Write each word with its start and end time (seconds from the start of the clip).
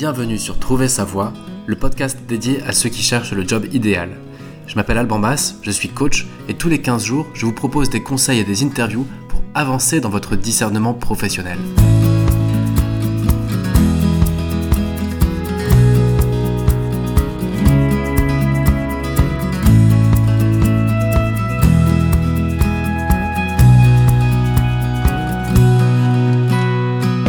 Bienvenue 0.00 0.38
sur 0.38 0.58
Trouver 0.58 0.88
sa 0.88 1.04
voie, 1.04 1.34
le 1.66 1.76
podcast 1.76 2.20
dédié 2.26 2.62
à 2.62 2.72
ceux 2.72 2.88
qui 2.88 3.02
cherchent 3.02 3.34
le 3.34 3.46
job 3.46 3.66
idéal. 3.70 4.16
Je 4.66 4.74
m'appelle 4.76 4.96
Alban 4.96 5.18
Bass, 5.18 5.56
je 5.60 5.70
suis 5.70 5.90
coach 5.90 6.26
et 6.48 6.54
tous 6.54 6.70
les 6.70 6.80
15 6.80 7.04
jours, 7.04 7.26
je 7.34 7.44
vous 7.44 7.52
propose 7.52 7.90
des 7.90 8.02
conseils 8.02 8.38
et 8.38 8.44
des 8.44 8.64
interviews 8.64 9.06
pour 9.28 9.42
avancer 9.52 10.00
dans 10.00 10.08
votre 10.08 10.36
discernement 10.36 10.94
professionnel. 10.94 11.58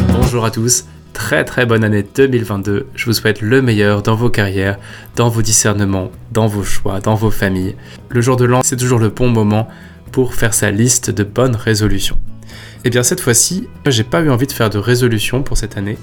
Bonjour 0.07 0.45
à 0.45 0.51
tous, 0.51 0.85
très 1.21 1.45
très 1.45 1.67
bonne 1.67 1.83
année 1.83 2.03
2022. 2.03 2.87
Je 2.95 3.05
vous 3.05 3.13
souhaite 3.13 3.41
le 3.41 3.61
meilleur 3.61 4.01
dans 4.01 4.15
vos 4.15 4.31
carrières, 4.31 4.79
dans 5.15 5.29
vos 5.29 5.43
discernements, 5.43 6.11
dans 6.31 6.47
vos 6.47 6.63
choix, 6.63 6.99
dans 6.99 7.13
vos 7.13 7.29
familles. 7.29 7.75
Le 8.09 8.21
jour 8.21 8.37
de 8.37 8.45
l'an, 8.45 8.61
c'est 8.63 8.75
toujours 8.75 8.97
le 8.97 9.09
bon 9.09 9.29
moment 9.29 9.67
pour 10.11 10.33
faire 10.33 10.55
sa 10.55 10.71
liste 10.71 11.11
de 11.11 11.23
bonnes 11.23 11.55
résolutions. 11.55 12.17
Et 12.49 12.85
eh 12.85 12.89
bien 12.89 13.03
cette 13.03 13.21
fois-ci, 13.21 13.67
j'ai 13.85 14.03
pas 14.03 14.21
eu 14.21 14.31
envie 14.31 14.47
de 14.47 14.51
faire 14.51 14.71
de 14.71 14.79
résolution 14.79 15.43
pour 15.43 15.57
cette 15.57 15.77
année, 15.77 15.99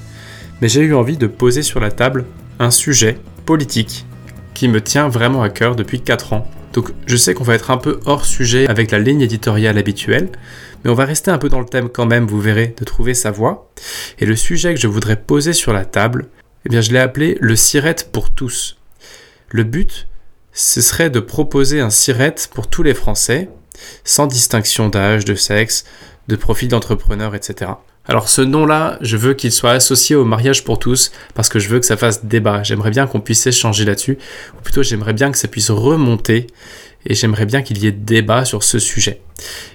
mais 0.61 0.69
j'ai 0.69 0.83
eu 0.83 0.95
envie 0.95 1.17
de 1.17 1.27
poser 1.27 1.63
sur 1.63 1.80
la 1.80 1.91
table 1.91 2.25
un 2.61 2.71
sujet 2.71 3.19
politique 3.45 4.07
qui 4.55 4.69
me 4.69 4.80
tient 4.80 5.09
vraiment 5.09 5.43
à 5.43 5.49
cœur 5.49 5.75
depuis 5.75 6.01
4 6.01 6.33
ans. 6.33 6.49
Donc 6.75 6.93
je 7.07 7.16
sais 7.16 7.35
qu'on 7.35 7.45
va 7.45 7.57
être 7.57 7.73
un 7.73 7.79
peu 7.79 7.99
hors 8.07 8.25
sujet 8.25 8.69
avec 8.69 8.93
la 8.93 9.01
ligne 9.01 9.23
éditoriale 9.23 9.79
habituelle, 9.79 10.29
mais 10.84 10.91
on 10.91 10.95
va 10.95 11.05
rester 11.05 11.30
un 11.30 11.38
peu 11.38 11.48
dans 11.48 11.60
le 11.60 11.66
thème 11.66 11.88
quand 11.88 12.06
même, 12.06 12.27
vous 12.27 12.41
verrez, 12.41 12.74
de 12.77 12.84
trouver 12.84 13.14
sa 13.14 13.30
voie. 13.30 13.70
Et 14.18 14.27
le 14.27 14.37
sujet 14.37 14.74
que 14.74 14.80
je 14.80 14.87
voudrais 14.87 15.16
poser 15.16 15.52
sur 15.52 15.73
la 15.73 15.84
table, 15.84 16.28
eh 16.66 16.68
bien 16.68 16.80
je 16.80 16.93
l'ai 16.93 16.98
appelé 16.98 17.37
le 17.40 17.57
sirette 17.57 18.10
pour 18.12 18.30
tous. 18.30 18.79
Le 19.51 19.65
but, 19.65 20.09
ce 20.52 20.80
serait 20.80 21.10
de 21.10 21.20
proposer 21.20 21.80
un 21.80 21.90
sirette 21.90 22.51
pour 22.52 22.68
tous 22.68 22.82
les 22.82 22.95
Français, 22.95 23.48
sans 24.04 24.26
distinction 24.26 24.88
d'âge, 24.88 25.24
de 25.24 25.35
sexe, 25.35 25.85
de 26.29 26.37
profil 26.37 26.68
d'entrepreneur, 26.68 27.35
etc. 27.35 27.73
Alors 28.07 28.29
ce 28.29 28.40
nom-là, 28.40 28.98
je 29.02 29.18
veux 29.18 29.35
qu'il 29.35 29.52
soit 29.52 29.73
associé 29.73 30.16
au 30.16 30.24
mariage 30.24 30.65
pour 30.65 30.79
tous, 30.79 31.13
parce 31.35 31.51
que 31.51 31.59
je 31.59 31.68
veux 31.68 31.79
que 31.79 31.87
ça 31.87 31.96
fasse 31.96 32.24
débat. 32.24 32.63
J'aimerais 32.63 32.90
bien 32.90 33.07
qu'on 33.07 33.20
puisse 33.20 33.46
échanger 33.46 33.85
là-dessus, 33.85 34.18
ou 34.57 34.63
plutôt 34.63 34.82
j'aimerais 34.82 35.13
bien 35.13 35.30
que 35.30 35.38
ça 35.38 35.46
puisse 35.46 35.70
remonter 35.70 36.46
et 37.07 37.15
j'aimerais 37.15 37.46
bien 37.46 37.63
qu'il 37.63 37.79
y 37.79 37.87
ait 37.87 37.93
débat 37.93 38.45
sur 38.45 38.63
ce 38.63 38.79
sujet. 38.79 39.21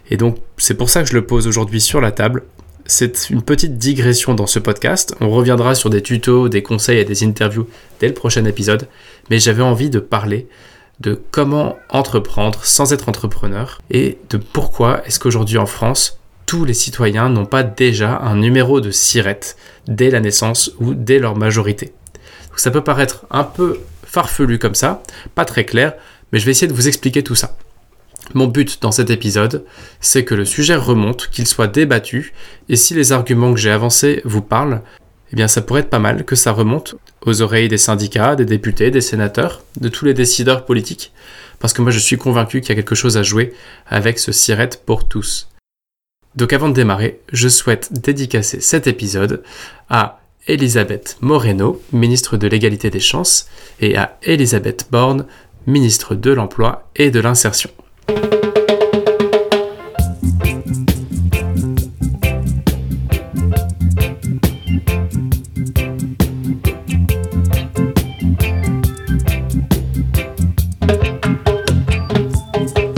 Et 0.10 0.18
donc 0.18 0.38
c'est 0.58 0.76
pour 0.76 0.90
ça 0.90 1.04
que 1.04 1.10
je 1.10 1.14
le 1.14 1.26
pose 1.26 1.48
aujourd'hui 1.48 1.82
sur 1.82 2.02
la 2.02 2.12
table. 2.12 2.44
C'est 2.86 3.30
une 3.30 3.42
petite 3.42 3.78
digression 3.78 4.34
dans 4.34 4.48
ce 4.48 4.60
podcast. 4.60 5.16
On 5.22 5.30
reviendra 5.30 5.74
sur 5.74 5.90
des 5.90 6.02
tutos, 6.02 6.50
des 6.50 6.64
conseils 6.64 7.00
et 7.00 7.06
des 7.06 7.24
interviews 7.24 7.68
dès 8.00 8.08
le 8.08 8.14
prochain 8.14 8.44
épisode. 8.46 8.88
Mais 9.30 9.40
j'avais 9.40 9.64
envie 9.64 9.90
de 9.90 10.00
parler 10.00 10.48
de 11.00 11.22
comment 11.32 11.78
entreprendre 11.90 12.64
sans 12.64 12.94
être 12.94 13.10
entrepreneur 13.10 13.82
et 13.90 14.18
de 14.30 14.38
pourquoi 14.38 15.06
est-ce 15.06 15.20
qu'aujourd'hui 15.20 15.58
en 15.58 15.66
France, 15.66 16.20
tous 16.46 16.66
les 16.66 16.74
citoyens 16.74 17.30
n'ont 17.30 17.46
pas 17.46 17.64
déjà 17.64 18.20
un 18.20 18.36
numéro 18.36 18.82
de 18.82 18.92
sirette 18.92 19.58
dès 19.88 20.10
la 20.10 20.20
naissance 20.20 20.72
ou 20.80 20.94
dès 20.94 21.20
leur 21.20 21.36
majorité. 21.36 21.94
ça 22.56 22.70
peut 22.70 22.84
paraître 22.84 23.26
un 23.32 23.44
peu 23.44 23.80
farfelu 24.04 24.60
comme 24.60 24.76
ça, 24.76 25.02
pas 25.34 25.46
très 25.46 25.66
clair, 25.66 25.94
mais 26.34 26.40
je 26.40 26.46
vais 26.46 26.52
essayer 26.52 26.68
de 26.68 26.74
vous 26.74 26.88
expliquer 26.90 27.24
tout 27.24 27.36
ça. 27.36 27.56
Mon 28.34 28.48
but 28.48 28.82
dans 28.82 28.92
cet 28.92 29.10
épisode, 29.12 29.66
c'est 30.02 30.26
que 30.26 30.34
le 30.34 30.46
sujet 30.46 30.76
remonte, 30.76 31.30
qu'il 31.30 31.46
soit 31.46 31.68
débattu, 31.68 32.34
et 32.68 32.76
si 32.76 32.96
les 32.96 33.12
arguments 33.12 33.54
que 33.54 33.60
j'ai 33.60 33.70
avancés 33.70 34.22
vous 34.26 34.42
parlent, 34.42 34.82
eh 35.32 35.36
bien 35.36 35.48
ça 35.48 35.62
pourrait 35.62 35.82
être 35.82 35.90
pas 35.90 36.00
mal 36.00 36.26
que 36.26 36.36
ça 36.36 36.52
remonte 36.52 36.96
aux 37.26 37.42
oreilles 37.42 37.68
des 37.68 37.78
syndicats, 37.78 38.36
des 38.36 38.46
députés, 38.46 38.92
des 38.92 39.02
sénateurs, 39.02 39.64
de 39.80 39.90
tous 39.90 40.06
les 40.06 40.14
décideurs 40.14 40.66
politiques, 40.66 41.14
parce 41.60 41.74
que 41.74 41.82
moi 41.82 41.92
je 41.92 42.00
suis 42.00 42.18
convaincu 42.18 42.62
qu'il 42.62 42.70
y 42.70 42.72
a 42.74 42.76
quelque 42.76 42.96
chose 42.96 43.18
à 43.18 43.24
jouer 43.24 43.54
avec 43.88 44.18
ce 44.20 44.32
sirette 44.32 44.82
pour 44.86 45.08
tous. 45.08 45.50
Donc 46.36 46.52
avant 46.52 46.70
de 46.70 46.74
démarrer, 46.74 47.20
je 47.32 47.48
souhaite 47.48 47.94
dédicacer 47.94 48.60
cet 48.60 48.88
épisode 48.88 49.44
à 49.90 50.20
Elisabeth 50.48 51.18
Moreno, 51.22 51.82
ministre 51.92 52.38
de 52.38 52.48
l'égalité 52.48 52.90
des 52.90 53.00
chances, 53.00 53.48
et 53.80 53.96
à 53.96 54.18
Elisabeth 54.24 54.88
Borne, 54.92 55.26
ministre 55.66 56.16
de 56.16 56.32
l'Emploi 56.32 56.90
et 56.96 57.10
de 57.10 57.20
l'Insertion. 57.20 57.70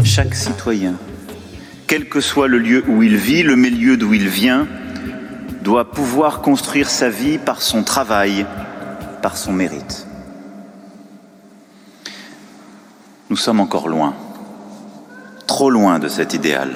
Chaque 0.04 0.34
citoyen, 0.34 0.96
quel 1.88 2.10
que 2.10 2.20
soit 2.20 2.48
le 2.48 2.58
lieu 2.58 2.84
où 2.88 3.04
il 3.04 3.16
vit, 3.18 3.44
le 3.44 3.56
milieu 3.56 3.98
d'où 3.98 4.14
il 4.14 4.28
vient, 4.28 4.66
doit 5.62 5.92
pouvoir 5.92 6.42
construire 6.42 6.90
sa 6.90 7.10
vie 7.10 7.38
par 7.38 7.62
son 7.62 7.84
travail, 7.84 8.46
par 9.22 9.36
son 9.36 9.52
mérite. 9.52 10.05
Nous 13.36 13.42
sommes 13.42 13.60
encore 13.60 13.90
loin, 13.90 14.14
trop 15.46 15.70
loin 15.70 16.00
de 16.00 16.08
cet 16.08 16.34
idéal. 16.34 16.70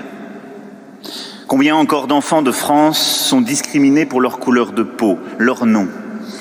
Combien 1.47 1.77
encore 1.77 2.05
d'enfants 2.05 2.41
de 2.41 2.51
France 2.51 2.99
sont 2.99 3.39
discriminés 3.39 4.05
pour 4.05 4.19
leur 4.19 4.39
couleur 4.39 4.73
de 4.73 4.83
peau, 4.83 5.17
leur 5.37 5.65
nom? 5.65 5.87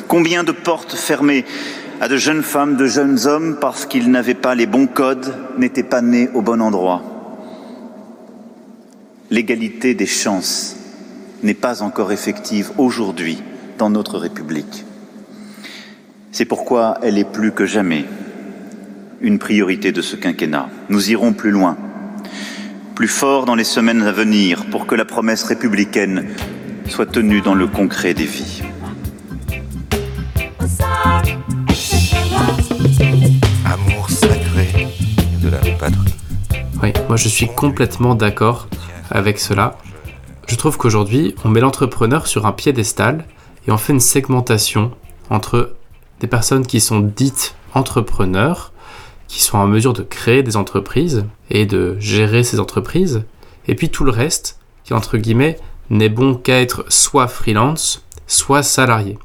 Combien 0.08 0.42
de 0.42 0.50
portes 0.50 0.96
fermées 0.96 1.44
à 2.00 2.08
de 2.08 2.16
jeunes 2.16 2.42
femmes, 2.42 2.74
de 2.74 2.86
jeunes 2.86 3.28
hommes 3.28 3.58
parce 3.60 3.86
qu'ils 3.86 4.10
n'avaient 4.10 4.34
pas 4.34 4.56
les 4.56 4.66
bons 4.66 4.88
codes, 4.88 5.32
n'étaient 5.56 5.84
pas 5.84 6.00
nés 6.02 6.28
au 6.34 6.42
bon 6.42 6.60
endroit? 6.60 7.00
L'égalité 9.30 9.94
des 9.94 10.06
chances 10.06 10.74
n'est 11.44 11.54
pas 11.54 11.80
encore 11.80 12.10
effective 12.10 12.72
aujourd'hui 12.76 13.40
dans 13.78 13.88
notre 13.88 14.18
République. 14.18 14.84
C'est 16.32 16.44
pourquoi 16.44 16.98
elle 17.02 17.18
est 17.18 17.32
plus 17.32 17.52
que 17.52 17.66
jamais 17.66 18.04
une 19.20 19.38
priorité 19.38 19.92
de 19.92 20.00
ce 20.00 20.16
quinquennat. 20.16 20.68
Nous 20.88 21.10
irons 21.10 21.32
plus 21.32 21.50
loin, 21.50 21.76
plus 22.94 23.08
fort 23.08 23.44
dans 23.44 23.54
les 23.54 23.64
semaines 23.64 24.02
à 24.02 24.12
venir 24.12 24.66
pour 24.66 24.86
que 24.86 24.94
la 24.94 25.04
promesse 25.04 25.42
républicaine 25.44 26.28
soit 26.88 27.06
tenue 27.06 27.40
dans 27.40 27.54
le 27.54 27.66
concret 27.66 28.14
des 28.14 28.24
vies. 28.24 28.62
Amour 33.64 34.08
sacré 34.08 34.88
de 35.42 35.48
la 35.48 35.58
patrie. 35.78 36.14
Oui, 36.82 36.92
moi 37.08 37.16
je 37.16 37.28
suis 37.28 37.48
complètement 37.48 38.14
d'accord 38.14 38.68
avec 39.10 39.40
cela. 39.40 39.78
Je 40.46 40.54
trouve 40.54 40.78
qu'aujourd'hui, 40.78 41.34
on 41.44 41.48
met 41.48 41.60
l'entrepreneur 41.60 42.26
sur 42.26 42.46
un 42.46 42.52
piédestal 42.52 43.24
et 43.66 43.72
on 43.72 43.78
fait 43.78 43.92
une 43.92 44.00
segmentation 44.00 44.92
entre 45.28 45.74
des 46.20 46.26
personnes 46.26 46.66
qui 46.66 46.80
sont 46.80 47.00
dites 47.00 47.54
entrepreneurs 47.74 48.72
qui 49.28 49.42
sont 49.42 49.58
en 49.58 49.66
mesure 49.66 49.92
de 49.92 50.02
créer 50.02 50.42
des 50.42 50.56
entreprises 50.56 51.26
et 51.50 51.66
de 51.66 51.96
gérer 52.00 52.42
ces 52.42 52.58
entreprises, 52.58 53.24
et 53.68 53.74
puis 53.74 53.90
tout 53.90 54.04
le 54.04 54.10
reste 54.10 54.58
qui, 54.84 54.94
entre 54.94 55.18
guillemets, 55.18 55.58
n'est 55.90 56.08
bon 56.08 56.34
qu'à 56.34 56.60
être 56.60 56.84
soit 56.88 57.28
freelance, 57.28 58.04
soit 58.26 58.62
salarié. 58.62 59.18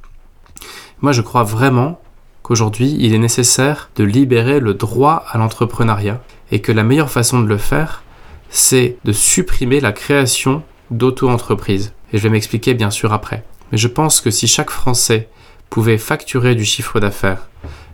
Moi, 1.01 1.11
je 1.13 1.21
crois 1.21 1.43
vraiment 1.43 2.01
qu'aujourd'hui, 2.43 2.95
il 2.99 3.13
est 3.13 3.19
nécessaire 3.19 3.89
de 3.95 4.03
libérer 4.03 4.59
le 4.59 4.73
droit 4.73 5.23
à 5.29 5.37
l'entrepreneuriat 5.37 6.21
et 6.51 6.59
que 6.59 6.71
la 6.71 6.83
meilleure 6.83 7.09
façon 7.09 7.41
de 7.41 7.47
le 7.47 7.57
faire, 7.57 8.03
c'est 8.49 8.97
de 9.03 9.11
supprimer 9.11 9.79
la 9.79 9.93
création 9.93 10.63
d'auto-entreprises. 10.91 11.93
Et 12.11 12.17
je 12.17 12.23
vais 12.23 12.29
m'expliquer 12.29 12.73
bien 12.73 12.91
sûr 12.91 13.11
après. 13.13 13.43
Mais 13.71 13.77
je 13.77 13.87
pense 13.87 14.21
que 14.21 14.29
si 14.29 14.47
chaque 14.47 14.69
Français 14.69 15.29
pouvait 15.69 15.97
facturer 15.97 16.53
du 16.53 16.65
chiffre 16.65 16.99
d'affaires 16.99 17.49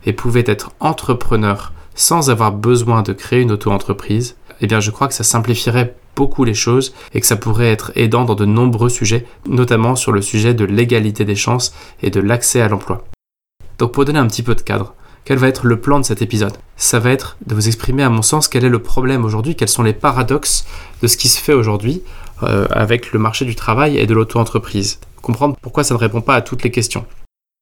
et 0.05 0.13
pouvait 0.13 0.43
être 0.45 0.71
entrepreneur 0.79 1.71
sans 1.99 2.29
avoir 2.29 2.53
besoin 2.53 3.01
de 3.01 3.11
créer 3.11 3.41
une 3.41 3.51
auto-entreprise, 3.51 4.37
eh 4.61 4.67
bien 4.67 4.79
je 4.79 4.89
crois 4.89 5.09
que 5.09 5.13
ça 5.13 5.25
simplifierait 5.25 5.95
beaucoup 6.15 6.45
les 6.45 6.53
choses 6.53 6.93
et 7.13 7.19
que 7.19 7.27
ça 7.27 7.35
pourrait 7.35 7.71
être 7.71 7.91
aidant 7.95 8.23
dans 8.23 8.35
de 8.35 8.45
nombreux 8.45 8.87
sujets, 8.87 9.25
notamment 9.45 9.97
sur 9.97 10.13
le 10.13 10.21
sujet 10.21 10.53
de 10.53 10.63
l'égalité 10.63 11.25
des 11.25 11.35
chances 11.35 11.73
et 12.01 12.09
de 12.09 12.21
l'accès 12.21 12.61
à 12.61 12.69
l'emploi. 12.69 13.03
Donc 13.79 13.91
pour 13.91 14.05
donner 14.05 14.19
un 14.19 14.27
petit 14.27 14.43
peu 14.43 14.55
de 14.55 14.61
cadre, 14.61 14.95
quel 15.25 15.39
va 15.39 15.49
être 15.49 15.65
le 15.65 15.81
plan 15.81 15.99
de 15.99 16.05
cet 16.05 16.21
épisode? 16.21 16.57
Ça 16.77 16.99
va 16.99 17.11
être 17.11 17.35
de 17.45 17.53
vous 17.53 17.67
exprimer 17.67 18.03
à 18.03 18.09
mon 18.09 18.21
sens 18.21 18.47
quel 18.47 18.63
est 18.63 18.69
le 18.69 18.81
problème 18.81 19.25
aujourd'hui, 19.25 19.57
quels 19.57 19.67
sont 19.67 19.83
les 19.83 19.93
paradoxes 19.93 20.65
de 21.01 21.07
ce 21.07 21.17
qui 21.17 21.27
se 21.27 21.41
fait 21.41 21.53
aujourd'hui 21.53 22.01
euh, 22.43 22.65
avec 22.71 23.11
le 23.11 23.19
marché 23.19 23.43
du 23.43 23.55
travail 23.55 23.97
et 23.97 24.07
de 24.07 24.13
l'auto-entreprise. 24.13 25.01
Comprendre 25.21 25.57
pourquoi 25.61 25.83
ça 25.83 25.95
ne 25.95 25.99
répond 25.99 26.21
pas 26.21 26.35
à 26.35 26.41
toutes 26.41 26.63
les 26.63 26.71
questions. 26.71 27.05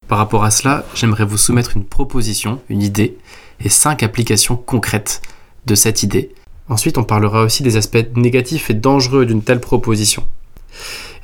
Par 0.07 0.19
rapport 0.19 0.43
à 0.43 0.51
cela, 0.51 0.85
j'aimerais 0.93 1.25
vous 1.25 1.37
soumettre 1.37 1.75
une 1.75 1.83
proposition, 1.83 2.61
une 2.69 2.83
idée, 2.83 3.17
et 3.61 3.69
cinq 3.69 4.03
applications 4.03 4.55
concrètes 4.55 5.21
de 5.65 5.75
cette 5.75 6.03
idée. 6.03 6.33
Ensuite, 6.69 6.97
on 6.97 7.03
parlera 7.03 7.43
aussi 7.43 7.63
des 7.63 7.77
aspects 7.77 8.05
négatifs 8.15 8.69
et 8.69 8.73
dangereux 8.73 9.25
d'une 9.25 9.41
telle 9.41 9.61
proposition. 9.61 10.27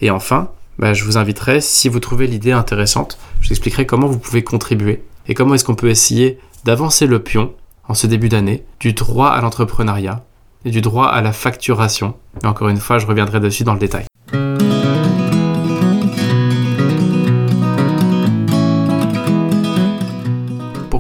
Et 0.01 0.09
enfin, 0.09 0.51
bah, 0.80 0.94
je 0.94 1.03
vous 1.03 1.18
inviterai, 1.18 1.62
si 1.62 1.89
vous 1.89 2.00
trouvez 2.00 2.27
l'idée 2.27 2.51
intéressante, 2.51 3.18
je 3.41 3.47
vous 3.47 3.53
expliquerai 3.53 3.85
comment 3.85 4.07
vous 4.07 4.19
pouvez 4.19 4.44
contribuer 4.44 5.03
et 5.27 5.33
comment 5.33 5.53
est-ce 5.53 5.65
qu'on 5.65 5.75
peut 5.75 5.89
essayer 5.89 6.39
d'avancer 6.63 7.06
le 7.06 7.21
pion 7.21 7.53
en 7.88 7.94
ce 7.94 8.07
début 8.07 8.30
d'année 8.30 8.63
du 8.79 8.94
droit 8.94 9.29
à 9.29 9.41
l'entrepreneuriat 9.41 10.24
et 10.65 10.71
du 10.71 10.81
droit 10.81 11.07
à 11.07 11.21
la 11.21 11.33
facturation. 11.33 12.15
Et 12.41 12.45
encore 12.45 12.69
une 12.69 12.77
fois, 12.77 13.00
je 13.00 13.06
reviendrai 13.06 13.39
dessus 13.39 13.63
dans 13.63 13.74
le 13.74 13.79
détail. 13.79 14.06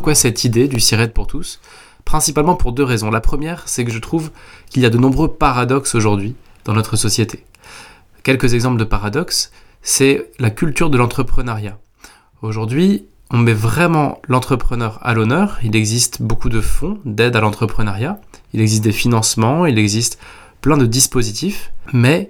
Pourquoi 0.03 0.15
cette 0.15 0.43
idée 0.43 0.67
du 0.67 0.81
SIRET 0.81 1.13
pour 1.13 1.27
tous? 1.27 1.61
Principalement 2.03 2.55
pour 2.55 2.73
deux 2.73 2.83
raisons. 2.83 3.09
La 3.09 3.21
première, 3.21 3.69
c'est 3.69 3.85
que 3.85 3.91
je 3.93 3.99
trouve 3.99 4.31
qu'il 4.69 4.81
y 4.81 4.85
a 4.85 4.89
de 4.89 4.97
nombreux 4.97 5.33
paradoxes 5.33 5.95
aujourd'hui 5.95 6.35
dans 6.65 6.73
notre 6.73 6.97
société. 6.97 7.45
Quelques 8.21 8.53
exemples 8.53 8.77
de 8.77 8.83
paradoxes, 8.83 9.53
c'est 9.81 10.29
la 10.39 10.49
culture 10.49 10.89
de 10.89 10.97
l'entrepreneuriat. 10.97 11.79
Aujourd'hui, 12.41 13.05
on 13.31 13.37
met 13.37 13.53
vraiment 13.53 14.21
l'entrepreneur 14.27 14.99
à 15.03 15.13
l'honneur. 15.13 15.59
Il 15.63 15.73
existe 15.73 16.21
beaucoup 16.21 16.49
de 16.49 16.59
fonds 16.59 16.99
d'aide 17.05 17.37
à 17.37 17.39
l'entrepreneuriat. 17.39 18.19
Il 18.51 18.59
existe 18.59 18.83
des 18.83 18.91
financements, 18.91 19.65
il 19.65 19.79
existe 19.79 20.19
plein 20.59 20.75
de 20.75 20.85
dispositifs. 20.85 21.71
Mais 21.93 22.29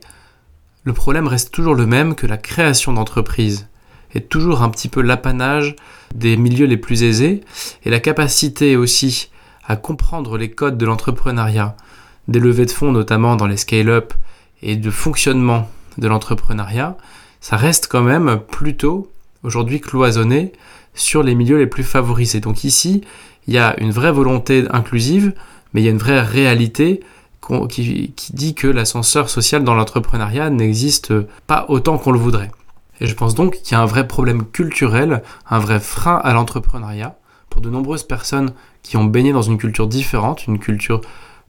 le 0.84 0.94
problème 0.94 1.26
reste 1.26 1.52
toujours 1.52 1.74
le 1.74 1.88
même 1.88 2.14
que 2.14 2.28
la 2.28 2.38
création 2.38 2.94
d'entreprises 2.94 3.68
est 4.14 4.30
toujours 4.30 4.62
un 4.62 4.70
petit 4.70 4.90
peu 4.90 5.02
l'apanage 5.02 5.76
des 6.14 6.38
milieux 6.38 6.66
les 6.66 6.78
plus 6.78 7.04
aisés 7.04 7.42
et 7.84 7.90
la 7.90 8.00
capacité 8.00 8.76
aussi 8.76 9.30
à 9.66 9.76
comprendre 9.76 10.38
les 10.38 10.52
codes 10.52 10.78
de 10.78 10.86
l'entrepreneuriat, 10.86 11.76
des 12.28 12.40
levées 12.40 12.66
de 12.66 12.72
fonds 12.72 12.92
notamment 12.92 13.36
dans 13.36 13.48
les 13.48 13.58
scale-up 13.58 14.14
et 14.62 14.76
de 14.76 14.92
fonctionnement 14.92 15.70
de 15.98 16.08
l'entrepreneuriat, 16.08 16.98
ça 17.42 17.58
reste 17.58 17.88
quand 17.88 18.02
même 18.02 18.40
plutôt 18.40 19.12
aujourd'hui 19.44 19.82
cloisonné 19.82 20.54
sur 20.94 21.24
les 21.24 21.36
milieux 21.36 21.58
les 21.58 21.68
plus 21.68 21.84
favorisés. 21.84 22.40
Donc 22.40 22.64
ici, 22.64 23.02
il 23.48 23.54
y 23.54 23.58
a 23.58 23.76
une 23.80 23.92
vraie 23.92 24.12
volonté 24.12 24.66
inclusive, 24.72 25.34
mais 25.74 25.82
il 25.82 25.86
y 25.86 25.88
a 25.88 25.92
une 25.92 25.98
vraie 25.98 26.22
réalité 26.22 27.02
qui, 27.70 28.14
qui 28.16 28.34
dit 28.34 28.56
que 28.56 28.68
l'ascenseur 28.68 29.30
social 29.30 29.64
dans 29.64 29.74
l'entrepreneuriat 29.74 30.50
n'existe 30.50 31.14
pas 31.46 31.66
autant 31.68 31.98
qu'on 31.98 32.12
le 32.12 32.20
voudrait. 32.20 32.52
Et 33.02 33.08
je 33.08 33.16
pense 33.16 33.36
donc 33.36 33.62
qu'il 33.62 33.74
y 33.74 33.76
a 33.76 33.82
un 33.82 33.86
vrai 33.86 34.08
problème 34.08 34.46
culturel, 34.46 35.24
un 35.50 35.60
vrai 35.60 35.80
frein 35.80 36.20
à 36.24 36.34
l'entrepreneuriat 36.34 37.18
pour 37.50 37.62
de 37.62 37.70
nombreuses 37.70 38.04
personnes 38.04 38.54
qui 38.82 38.98
ont 38.98 39.06
baigné 39.06 39.32
dans 39.32 39.42
une 39.42 39.58
culture 39.58 39.88
différente, 39.88 40.48
une 40.48 40.60
culture 40.60 41.02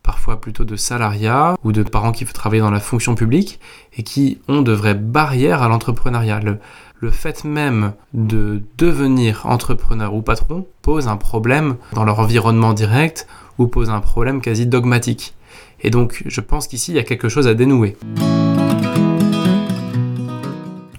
parfois 0.02 0.40
plutôt 0.40 0.64
de 0.64 0.76
salariat 0.76 1.56
ou 1.64 1.72
de 1.72 1.82
parents 1.82 2.12
qui 2.12 2.26
travailler 2.26 2.60
dans 2.60 2.70
la 2.70 2.80
fonction 2.80 3.14
publique 3.14 3.58
et 3.96 4.02
qui 4.02 4.38
ont 4.48 4.62
de 4.62 4.72
vraies 4.72 4.94
barrières 4.94 5.62
à 5.62 5.68
l'entrepreneuriat 5.68 6.40
le 6.40 7.10
fait 7.10 7.44
même 7.44 7.92
de 8.12 8.62
devenir 8.78 9.46
entrepreneur 9.46 10.14
ou 10.14 10.22
patron 10.22 10.66
pose 10.82 11.08
un 11.08 11.16
problème 11.16 11.76
dans 11.92 12.04
leur 12.04 12.18
environnement 12.18 12.72
direct 12.72 13.26
ou 13.58 13.66
pose 13.66 13.90
un 13.90 14.00
problème 14.00 14.40
quasi 14.40 14.66
dogmatique. 14.66 15.34
Et 15.82 15.90
donc 15.90 16.22
je 16.26 16.40
pense 16.40 16.66
qu'ici 16.66 16.92
il 16.92 16.96
y 16.96 17.00
a 17.00 17.04
quelque 17.04 17.28
chose 17.28 17.46
à 17.46 17.54
dénouer. 17.54 17.96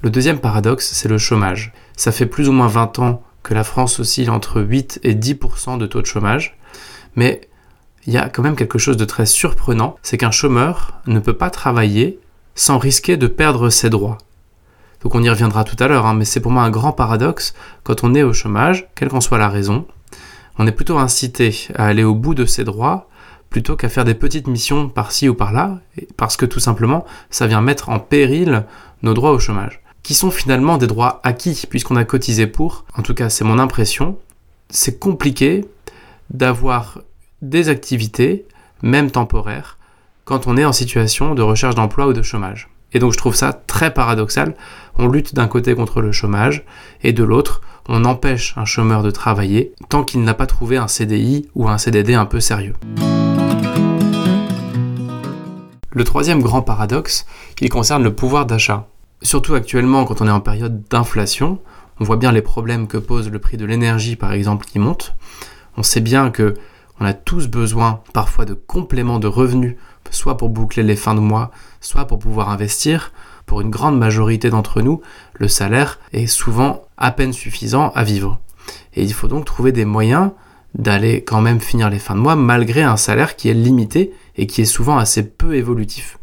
Le 0.06 0.12
deuxième 0.12 0.38
paradoxe, 0.38 0.92
c'est 0.94 1.10
le 1.10 1.18
chômage. 1.18 1.74
Ça 1.98 2.12
fait 2.12 2.28
plus 2.28 2.48
ou 2.48 2.52
moins 2.52 2.68
20 2.68 3.00
ans 3.00 3.24
que 3.42 3.56
la 3.56 3.64
France 3.64 4.00
oscille 4.00 4.30
entre 4.30 4.62
8 4.62 5.00
et 5.02 5.16
10% 5.16 5.80
de 5.80 5.88
taux 5.88 6.00
de 6.00 6.06
chômage, 6.06 6.60
mais 7.16 7.42
il 8.06 8.14
y 8.14 8.18
a 8.20 8.30
quand 8.30 8.44
même 8.44 8.56
quelque 8.56 8.78
chose 8.78 8.98
de 8.98 9.06
très 9.06 9.26
surprenant, 9.26 9.96
c'est 10.04 10.20
qu'un 10.20 10.30
chômeur 10.30 11.02
ne 11.08 11.18
peut 11.18 11.34
pas 11.34 11.50
travailler 11.50 12.20
sans 12.54 12.78
risquer 12.78 13.18
de 13.18 13.26
perdre 13.26 13.72
ses 13.72 13.90
droits. 13.90 14.20
Donc 15.02 15.16
on 15.16 15.24
y 15.24 15.30
reviendra 15.32 15.64
tout 15.64 15.76
à 15.80 15.88
l'heure, 15.88 16.06
hein, 16.06 16.14
mais 16.14 16.26
c'est 16.26 16.40
pour 16.40 16.52
moi 16.52 16.62
un 16.62 16.70
grand 16.70 16.92
paradoxe. 16.92 17.56
Quand 17.84 18.04
on 18.04 18.14
est 18.14 18.22
au 18.22 18.32
chômage, 18.32 18.88
quelle 18.94 19.10
qu'en 19.10 19.22
soit 19.22 19.40
la 19.40 19.50
raison, 19.50 19.88
on 20.60 20.68
est 20.68 20.72
plutôt 20.72 21.00
incité 21.00 21.68
à 21.74 21.88
aller 21.88 22.04
au 22.04 22.14
bout 22.14 22.36
de 22.36 22.46
ses 22.46 22.64
droits 22.64 23.10
plutôt 23.50 23.76
qu'à 23.76 23.90
faire 23.90 24.06
des 24.06 24.14
petites 24.14 24.46
missions 24.46 24.88
par-ci 24.88 25.30
ou 25.30 25.34
par-là, 25.34 25.80
parce 26.16 26.38
que 26.38 26.46
tout 26.46 26.60
simplement, 26.60 27.06
ça 27.32 27.48
vient 27.48 27.62
mettre 27.62 27.90
en 27.90 27.98
péril 27.98 28.66
nos 29.02 29.16
droits 29.16 29.32
au 29.32 29.40
chômage, 29.40 29.82
qui 30.06 30.14
sont 30.14 30.30
finalement 30.30 30.78
des 30.78 30.86
droits 30.86 31.20
acquis, 31.24 31.64
puisqu'on 31.68 31.96
a 31.96 32.06
cotisé 32.06 32.46
pour, 32.46 32.86
en 32.96 33.02
tout 33.02 33.16
cas 33.16 33.30
c'est 33.32 33.44
mon 33.44 33.58
impression, 33.58 34.20
c'est 34.70 35.00
compliqué 35.00 35.66
d'avoir 36.30 37.00
des 37.42 37.70
activités, 37.70 38.46
même 38.84 39.10
temporaires, 39.10 39.80
quand 40.24 40.46
on 40.46 40.58
est 40.58 40.66
en 40.66 40.74
situation 40.74 41.34
de 41.34 41.42
recherche 41.42 41.74
d'emploi 41.74 42.06
ou 42.06 42.14
de 42.14 42.22
chômage. 42.22 42.70
Et 42.94 43.00
donc 43.00 43.14
je 43.14 43.18
trouve 43.18 43.34
ça 43.34 43.52
très 43.52 43.96
paradoxal. 43.96 44.54
On 45.00 45.08
lutte 45.08 45.34
d'un 45.34 45.48
côté 45.48 45.74
contre 45.74 46.02
le 46.02 46.12
chômage 46.12 46.66
et 47.02 47.12
de 47.12 47.24
l'autre, 47.24 47.62
on 47.90 48.06
empêche 48.06 48.54
un 48.58 48.66
chômeur 48.66 49.02
de 49.02 49.10
travailler 49.10 49.74
tant 49.90 50.04
qu'il 50.04 50.22
n'a 50.22 50.36
pas 50.36 50.46
trouvé 50.46 50.78
un 50.78 50.88
CDI 50.88 51.50
ou 51.56 51.68
un 51.68 51.80
CDD 51.80 52.14
un 52.14 52.26
peu 52.26 52.40
sérieux. 52.40 52.76
Le 55.90 56.04
troisième 56.04 56.44
grand 56.44 56.62
paradoxe, 56.62 57.26
il 57.60 57.70
concerne 57.70 58.04
le 58.04 58.14
pouvoir 58.14 58.46
d'achat. 58.46 58.88
Surtout 59.22 59.56
actuellement, 59.56 60.06
quand 60.06 60.22
on 60.22 60.28
est 60.28 60.32
en 60.32 60.42
période 60.42 60.84
d'inflation, 60.90 61.60
on 62.00 62.04
voit 62.04 62.18
bien 62.18 62.32
les 62.32 62.42
problèmes 62.42 62.88
que 62.88 62.98
pose 62.98 63.30
le 63.30 63.40
prix 63.40 63.58
de 63.58 63.66
l'énergie, 63.66 64.16
par 64.16 64.34
exemple, 64.34 64.66
qui 64.66 64.80
monte. 64.80 65.16
On 65.78 65.84
sait 65.84 66.02
bien 66.02 66.30
que 66.30 66.54
on 67.00 67.06
a 67.06 67.14
tous 67.14 67.48
besoin 67.48 68.02
parfois 68.14 68.46
de 68.46 68.54
compléments 68.54 69.20
de 69.20 69.28
revenus 69.28 69.76
soit 70.16 70.38
pour 70.38 70.50
boucler 70.50 70.84
les 70.84 70.96
fins 70.96 71.16
de 71.16 71.20
mois, 71.20 71.52
soit 71.82 72.06
pour 72.06 72.20
pouvoir 72.20 72.50
investir. 72.50 73.12
Pour 73.46 73.62
une 73.62 73.70
grande 73.70 74.00
majorité 74.00 74.50
d'entre 74.50 74.82
nous, 74.82 75.02
le 75.34 75.48
salaire 75.48 76.00
est 76.14 76.28
souvent 76.28 76.84
à 76.98 77.12
peine 77.12 77.34
suffisant 77.34 77.92
à 77.94 78.04
vivre. 78.04 78.40
Et 78.96 79.04
il 79.04 79.14
faut 79.14 79.28
donc 79.28 79.46
trouver 79.46 79.72
des 79.72 79.86
moyens 79.86 80.32
d'aller 80.74 81.24
quand 81.24 81.42
même 81.42 81.60
finir 81.60 81.90
les 81.90 82.00
fins 82.00 82.16
de 82.16 82.20
mois 82.20 82.36
malgré 82.36 82.82
un 82.82 82.98
salaire 82.98 83.36
qui 83.36 83.50
est 83.50 83.54
limité 83.54 84.14
et 84.36 84.48
qui 84.48 84.62
est 84.62 84.66
souvent 84.66 84.98
assez 84.98 85.24
peu 85.24 85.56
évolutif. 85.56 86.18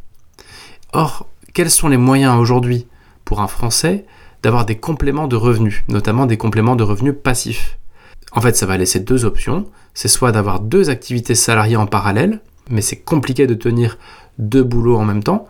Or, 0.92 1.26
quels 1.52 1.70
sont 1.70 1.88
les 1.88 1.96
moyens 1.96 2.38
aujourd'hui 2.38 2.86
pour 3.24 3.40
un 3.40 3.46
Français 3.46 4.06
d'avoir 4.42 4.66
des 4.66 4.76
compléments 4.76 5.28
de 5.28 5.36
revenus, 5.36 5.84
notamment 5.88 6.26
des 6.26 6.36
compléments 6.36 6.76
de 6.76 6.82
revenus 6.82 7.14
passifs? 7.22 7.78
En 8.32 8.40
fait, 8.40 8.56
ça 8.56 8.66
va 8.66 8.78
laisser 8.78 9.00
deux 9.00 9.24
options. 9.24 9.66
C'est 9.94 10.08
soit 10.08 10.32
d'avoir 10.32 10.60
deux 10.60 10.90
activités 10.90 11.34
salariées 11.34 11.76
en 11.76 11.86
parallèle, 11.86 12.40
mais 12.70 12.80
c'est 12.80 12.96
compliqué 12.96 13.46
de 13.46 13.54
tenir 13.54 13.98
deux 14.38 14.62
boulots 14.62 14.96
en 14.96 15.04
même 15.04 15.22
temps. 15.22 15.46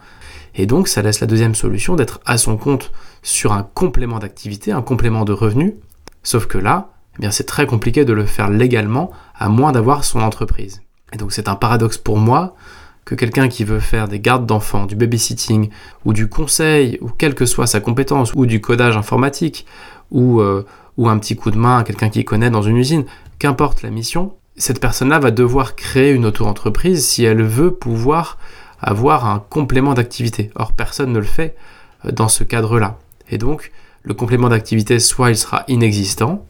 Et 0.55 0.67
donc, 0.67 0.89
ça 0.89 1.01
laisse 1.01 1.21
la 1.21 1.27
deuxième 1.27 1.55
solution 1.55 1.95
d'être 1.97 2.21
à 2.27 2.37
son 2.37 2.57
compte 2.57 2.93
sur 3.23 3.53
un 3.53 3.63
complément 3.63 4.19
d'activité, 4.19 4.73
un 4.73 4.83
complément 4.83 5.25
de 5.25 5.33
revenus. 5.33 5.75
Sauf 6.23 6.47
que 6.47 6.59
là, 6.59 6.91
eh 7.17 7.21
bien, 7.21 7.31
c'est 7.31 7.45
très 7.45 7.67
compliqué 7.67 8.05
de 8.05 8.13
le 8.13 8.27
faire 8.27 8.51
légalement, 8.51 9.13
à 9.35 9.49
moins 9.49 9.73
d'avoir 9.73 10.05
son 10.05 10.21
entreprise. 10.21 10.83
Et 11.13 11.17
donc, 11.17 11.33
c'est 11.33 11.49
un 11.49 11.55
paradoxe 11.55 11.99
pour 11.99 12.19
moi 12.19 12.55
que 13.05 13.15
quelqu'un 13.15 13.49
qui 13.49 13.65
veut 13.65 13.81
faire 13.81 14.09
des 14.09 14.21
gardes 14.21 14.47
d'enfants, 14.47 14.87
du 14.87 14.95
babysitting, 14.95 15.71
ou 16.05 16.13
du 16.13 16.29
conseil, 16.29 16.99
ou 17.01 17.09
quelle 17.09 17.35
que 17.35 17.47
soit 17.47 17.67
sa 17.67 17.81
compétence, 17.81 18.33
ou 18.35 18.47
du 18.47 18.61
codage 18.61 18.97
informatique, 18.97 19.67
ou, 20.11 20.41
euh, 20.41 20.65
ou 20.97 21.09
un 21.09 21.19
petit 21.19 21.37
coup 21.37 21.51
de 21.51 21.59
main 21.59 21.79
à 21.79 21.85
quelqu'un 21.85 22.11
qui 22.11 22.25
connaît 22.25 22.51
dans 22.51 22.63
une 22.63 22.77
usine, 22.77 23.05
qu'importe 23.39 23.83
la 23.83 23.91
mission, 23.91 24.35
cette 24.57 24.81
personne-là 24.81 25.19
va 25.19 25.31
devoir 25.31 25.75
créer 25.75 26.13
une 26.13 26.27
auto-entreprise 26.27 27.05
si 27.05 27.25
elle 27.25 27.43
veut 27.43 27.73
pouvoir 27.73 28.39
avoir 28.81 29.27
un 29.27 29.39
complément 29.39 29.95
d'activité. 29.95 30.51
Or, 30.55 30.73
personne 30.73 31.13
ne 31.13 31.19
le 31.19 31.25
fait 31.25 31.57
euh, 32.05 32.13
dans 32.13 32.29
ce 32.29 32.45
cadre-là. 32.45 32.99
Et 33.31 33.39
donc, 33.39 33.73
le 34.03 34.15
complément 34.15 34.49
d'activité, 34.49 34.99
soit 34.99 35.31
il 35.31 35.37
sera 35.37 35.65
inexistant, 35.69 36.45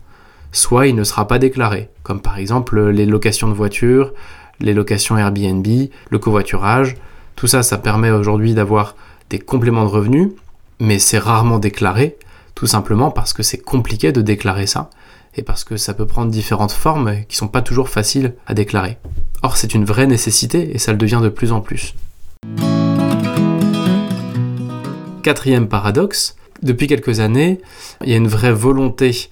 soit 0.53 0.87
il 0.87 0.95
ne 0.95 1.05
sera 1.05 1.27
pas 1.27 1.39
déclaré, 1.39 1.89
comme 2.03 2.21
par 2.21 2.39
exemple 2.39 2.89
les 2.89 3.07
locations 3.07 3.49
de 3.49 3.55
voitures, 3.55 4.13
les 4.63 4.75
locations 4.75 5.19
Airbnb, 5.19 5.67
le 6.11 6.19
covoiturage. 6.19 6.97
Tout 7.37 7.47
ça, 7.47 7.63
ça 7.63 7.79
permet 7.79 8.11
aujourd'hui 8.11 8.55
d'avoir 8.55 8.95
des 9.29 9.39
compléments 9.39 9.85
de 9.85 9.91
revenus, 9.91 10.31
mais 10.81 10.99
c'est 10.99 11.19
rarement 11.19 11.59
déclaré, 11.59 12.17
tout 12.55 12.67
simplement 12.67 13.11
parce 13.11 13.33
que 13.33 13.43
c'est 13.43 13.59
compliqué 13.59 14.13
de 14.13 14.23
déclarer 14.23 14.67
ça 14.67 14.91
et 15.37 15.43
parce 15.43 15.65
que 15.65 15.77
ça 15.77 15.95
peut 15.95 16.07
prendre 16.07 16.31
différentes 16.31 16.73
formes 16.73 17.25
qui 17.29 17.37
sont 17.37 17.49
pas 17.49 17.63
toujours 17.63 17.89
faciles 17.89 18.35
à 18.47 18.55
déclarer. 18.55 18.99
Or, 19.43 19.57
c'est 19.57 19.75
une 19.75 19.85
vraie 19.85 20.07
nécessité 20.07 20.75
et 20.75 20.79
ça 20.79 20.93
le 20.93 20.99
devient 20.99 21.21
de 21.23 21.29
plus 21.29 21.53
en 21.53 21.61
plus. 21.61 21.95
Quatrième 25.23 25.69
paradoxe, 25.69 26.37
depuis 26.63 26.87
quelques 26.87 27.21
années, 27.21 27.61
il 28.05 28.11
y 28.11 28.15
a 28.15 28.17
une 28.17 28.29
vraie 28.29 28.53
volonté 28.53 29.31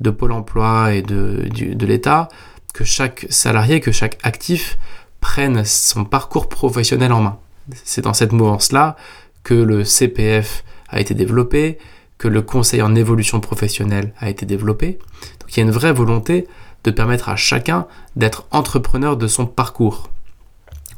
de 0.00 0.10
Pôle 0.10 0.32
emploi 0.32 0.94
et 0.94 1.02
de, 1.02 1.48
de 1.52 1.86
l'État 1.86 2.28
que 2.72 2.84
chaque 2.84 3.26
salarié, 3.30 3.80
que 3.80 3.92
chaque 3.92 4.18
actif 4.22 4.78
prenne 5.20 5.64
son 5.64 6.04
parcours 6.04 6.48
professionnel 6.48 7.12
en 7.12 7.22
main. 7.22 7.38
C'est 7.84 8.02
dans 8.02 8.14
cette 8.14 8.32
mouvance-là 8.32 8.96
que 9.44 9.54
le 9.54 9.84
CPF 9.84 10.64
a 10.88 11.00
été 11.00 11.14
développé, 11.14 11.78
que 12.18 12.28
le 12.28 12.42
conseil 12.42 12.82
en 12.82 12.94
évolution 12.94 13.40
professionnelle 13.40 14.12
a 14.18 14.28
été 14.28 14.46
développé. 14.46 14.98
Donc 15.40 15.56
il 15.56 15.58
y 15.58 15.60
a 15.60 15.64
une 15.64 15.70
vraie 15.70 15.92
volonté 15.92 16.46
de 16.84 16.90
permettre 16.90 17.28
à 17.28 17.36
chacun 17.36 17.86
d'être 18.16 18.46
entrepreneur 18.50 19.16
de 19.16 19.26
son 19.26 19.46
parcours. 19.46 20.10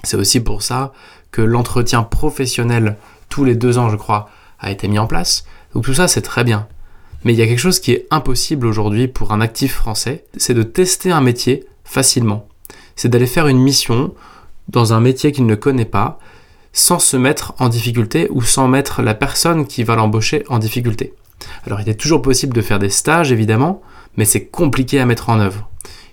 C'est 0.03 0.17
aussi 0.17 0.41
pour 0.41 0.63
ça 0.63 0.93
que 1.31 1.43
l'entretien 1.43 2.03
professionnel 2.03 2.97
tous 3.29 3.45
les 3.45 3.55
deux 3.55 3.79
ans, 3.79 3.89
je 3.89 3.97
crois, 3.97 4.31
a 4.61 4.71
été 4.71 4.87
mis 4.89 4.99
en 4.99 5.07
place. 5.07 5.45
Donc 5.75 5.85
tout 5.85 5.95
ça, 5.95 6.09
c'est 6.09 6.23
très 6.23 6.45
bien. 6.45 6.67
Mais 7.25 7.33
il 7.33 7.39
y 7.39 7.43
a 7.43 7.47
quelque 7.47 7.59
chose 7.59 7.81
qui 7.81 7.93
est 7.93 8.07
impossible 8.11 8.67
aujourd'hui 8.67 9.09
pour 9.09 9.33
un 9.33 9.41
actif 9.41 9.75
français, 9.75 10.25
c'est 10.37 10.55
de 10.55 10.63
tester 10.63 11.11
un 11.11 11.21
métier 11.21 11.65
facilement. 11.85 12.47
C'est 12.97 13.09
d'aller 13.09 13.27
faire 13.27 13.49
une 13.49 13.59
mission 13.59 14.15
dans 14.69 14.93
un 14.93 15.01
métier 15.01 15.33
qu'il 15.33 15.47
ne 15.47 15.55
connaît 15.55 15.85
pas, 15.85 16.19
sans 16.73 16.99
se 16.99 17.17
mettre 17.17 17.55
en 17.59 17.69
difficulté 17.69 18.29
ou 18.31 18.43
sans 18.43 18.69
mettre 18.69 19.03
la 19.03 19.15
personne 19.15 19.67
qui 19.67 19.85
va 19.85 19.95
l'embaucher 19.95 20.45
en 20.49 20.59
difficulté. 20.59 21.15
Alors 21.67 21.81
il 21.81 21.89
est 21.89 21.95
toujours 22.01 22.23
possible 22.23 22.55
de 22.55 22.63
faire 22.63 22.79
des 22.79 22.91
stages, 22.91 23.33
évidemment, 23.33 23.83
mais 24.17 24.25
c'est 24.25 24.47
compliqué 24.47 25.01
à 25.01 25.07
mettre 25.07 25.31
en 25.31 25.41
œuvre. 25.41 25.69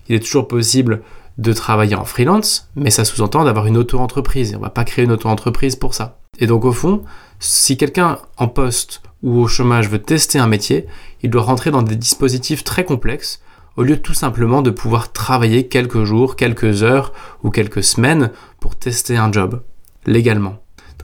Il 0.08 0.16
est 0.16 0.20
toujours 0.20 0.48
possible 0.48 1.02
de 1.38 1.54
travailler 1.54 1.96
en 1.96 2.06
freelance, 2.06 2.70
mais 2.76 2.92
ça 2.92 3.06
sous-entend 3.06 3.44
d'avoir 3.44 3.66
une 3.66 3.78
auto-entreprise. 3.78 4.52
Et 4.52 4.56
on 4.56 4.60
ne 4.60 4.64
va 4.64 4.70
pas 4.70 4.84
créer 4.84 5.06
une 5.06 5.12
auto-entreprise 5.12 5.76
pour 5.76 5.94
ça. 5.94 6.20
Et 6.40 6.48
donc 6.48 6.66
au 6.66 6.72
fond, 6.72 7.04
si 7.40 7.78
quelqu'un 7.78 8.20
en 8.38 8.48
poste 8.48 9.02
ou 9.24 9.40
au 9.40 9.48
chômage 9.48 9.90
veut 9.90 10.02
tester 10.02 10.40
un 10.40 10.48
métier, 10.48 10.88
il 11.22 11.30
doit 11.30 11.44
rentrer 11.44 11.72
dans 11.72 11.84
des 11.84 11.96
dispositifs 11.96 12.64
très 12.64 12.86
complexes 12.86 13.42
au 13.78 13.84
lieu 13.84 14.02
tout 14.02 14.14
simplement 14.14 14.62
de 14.62 14.70
pouvoir 14.70 15.12
travailler 15.14 15.68
quelques 15.68 16.04
jours, 16.04 16.36
quelques 16.36 16.84
heures 16.84 17.14
ou 17.44 17.52
quelques 17.52 17.84
semaines 17.84 18.32
pour 18.60 18.76
tester 18.76 19.18
un 19.18 19.32
job 19.32 19.62
légalement. 20.06 20.58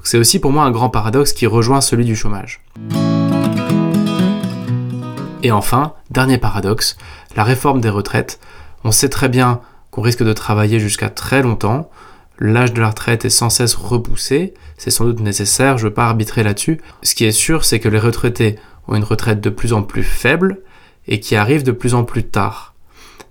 C'est 0.07 0.17
aussi 0.17 0.39
pour 0.39 0.53
moi 0.53 0.63
un 0.63 0.71
grand 0.71 0.89
paradoxe 0.89 1.33
qui 1.33 1.47
rejoint 1.47 1.81
celui 1.81 2.05
du 2.05 2.15
chômage. 2.15 2.61
Et 5.43 5.51
enfin, 5.51 5.95
dernier 6.11 6.37
paradoxe, 6.37 6.95
la 7.35 7.43
réforme 7.43 7.81
des 7.81 7.89
retraites. 7.89 8.39
On 8.85 8.91
sait 8.91 9.09
très 9.09 9.27
bien 9.27 9.59
qu'on 9.91 10.01
risque 10.01 10.23
de 10.23 10.31
travailler 10.31 10.79
jusqu'à 10.79 11.09
très 11.09 11.43
longtemps. 11.43 11.89
L'âge 12.39 12.73
de 12.73 12.81
la 12.81 12.89
retraite 12.89 13.25
est 13.25 13.29
sans 13.29 13.49
cesse 13.49 13.75
repoussé. 13.75 14.53
C'est 14.77 14.91
sans 14.91 15.05
doute 15.05 15.19
nécessaire, 15.19 15.77
je 15.77 15.85
ne 15.85 15.89
veux 15.89 15.93
pas 15.93 16.05
arbitrer 16.05 16.43
là-dessus. 16.43 16.79
Ce 17.01 17.15
qui 17.15 17.25
est 17.25 17.31
sûr, 17.31 17.65
c'est 17.65 17.79
que 17.79 17.89
les 17.89 17.99
retraités 17.99 18.57
ont 18.87 18.95
une 18.95 19.03
retraite 19.03 19.41
de 19.41 19.49
plus 19.49 19.73
en 19.73 19.83
plus 19.83 20.03
faible 20.03 20.61
et 21.07 21.19
qui 21.19 21.35
arrive 21.35 21.63
de 21.63 21.71
plus 21.71 21.93
en 21.93 22.03
plus 22.03 22.23
tard. 22.23 22.75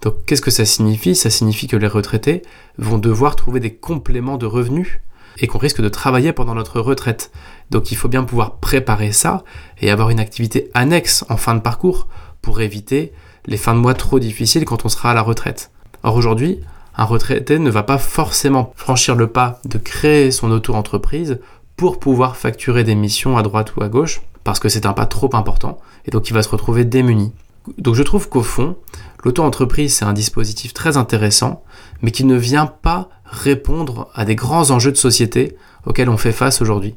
Donc 0.02 0.24
qu'est-ce 0.26 0.42
que 0.42 0.50
ça 0.50 0.64
signifie? 0.64 1.14
Ça 1.14 1.30
signifie 1.30 1.68
que 1.68 1.76
les 1.76 1.86
retraités 1.86 2.42
vont 2.78 2.98
devoir 2.98 3.36
trouver 3.36 3.60
des 3.60 3.74
compléments 3.74 4.38
de 4.38 4.46
revenus 4.46 4.98
et 5.38 5.46
qu'on 5.46 5.58
risque 5.58 5.82
de 5.82 5.88
travailler 5.88 6.32
pendant 6.32 6.54
notre 6.54 6.80
retraite. 6.80 7.30
Donc 7.70 7.92
il 7.92 7.96
faut 7.96 8.08
bien 8.08 8.24
pouvoir 8.24 8.56
préparer 8.56 9.12
ça 9.12 9.44
et 9.80 9.90
avoir 9.90 10.10
une 10.10 10.20
activité 10.20 10.70
annexe 10.74 11.24
en 11.28 11.36
fin 11.36 11.54
de 11.54 11.60
parcours 11.60 12.08
pour 12.42 12.60
éviter 12.60 13.12
les 13.46 13.56
fins 13.56 13.74
de 13.74 13.80
mois 13.80 13.94
trop 13.94 14.18
difficiles 14.18 14.64
quand 14.64 14.84
on 14.84 14.88
sera 14.88 15.10
à 15.10 15.14
la 15.14 15.22
retraite. 15.22 15.70
Or 16.02 16.16
aujourd'hui, 16.16 16.60
un 16.96 17.04
retraité 17.04 17.58
ne 17.58 17.70
va 17.70 17.82
pas 17.82 17.98
forcément 17.98 18.72
franchir 18.74 19.14
le 19.14 19.26
pas 19.26 19.60
de 19.64 19.78
créer 19.78 20.30
son 20.30 20.50
auto-entreprise 20.50 21.40
pour 21.76 22.00
pouvoir 22.00 22.36
facturer 22.36 22.84
des 22.84 22.94
missions 22.94 23.36
à 23.36 23.42
droite 23.42 23.76
ou 23.76 23.82
à 23.82 23.88
gauche, 23.88 24.22
parce 24.44 24.60
que 24.60 24.70
c'est 24.70 24.86
un 24.86 24.94
pas 24.94 25.06
trop 25.06 25.30
important, 25.34 25.78
et 26.06 26.10
donc 26.10 26.30
il 26.30 26.32
va 26.32 26.42
se 26.42 26.48
retrouver 26.48 26.84
démuni. 26.84 27.32
Donc 27.78 27.96
je 27.96 28.02
trouve 28.02 28.28
qu'au 28.28 28.42
fond, 28.42 28.76
l'auto-entreprise 29.24 29.94
c'est 29.94 30.06
un 30.06 30.14
dispositif 30.14 30.72
très 30.72 30.96
intéressant, 30.96 31.64
mais 32.00 32.12
qui 32.12 32.24
ne 32.24 32.36
vient 32.36 32.66
pas 32.66 33.10
répondre 33.26 34.08
à 34.14 34.24
des 34.24 34.36
grands 34.36 34.70
enjeux 34.70 34.92
de 34.92 34.96
société 34.96 35.56
auxquels 35.84 36.08
on 36.08 36.16
fait 36.16 36.32
face 36.32 36.62
aujourd'hui. 36.62 36.94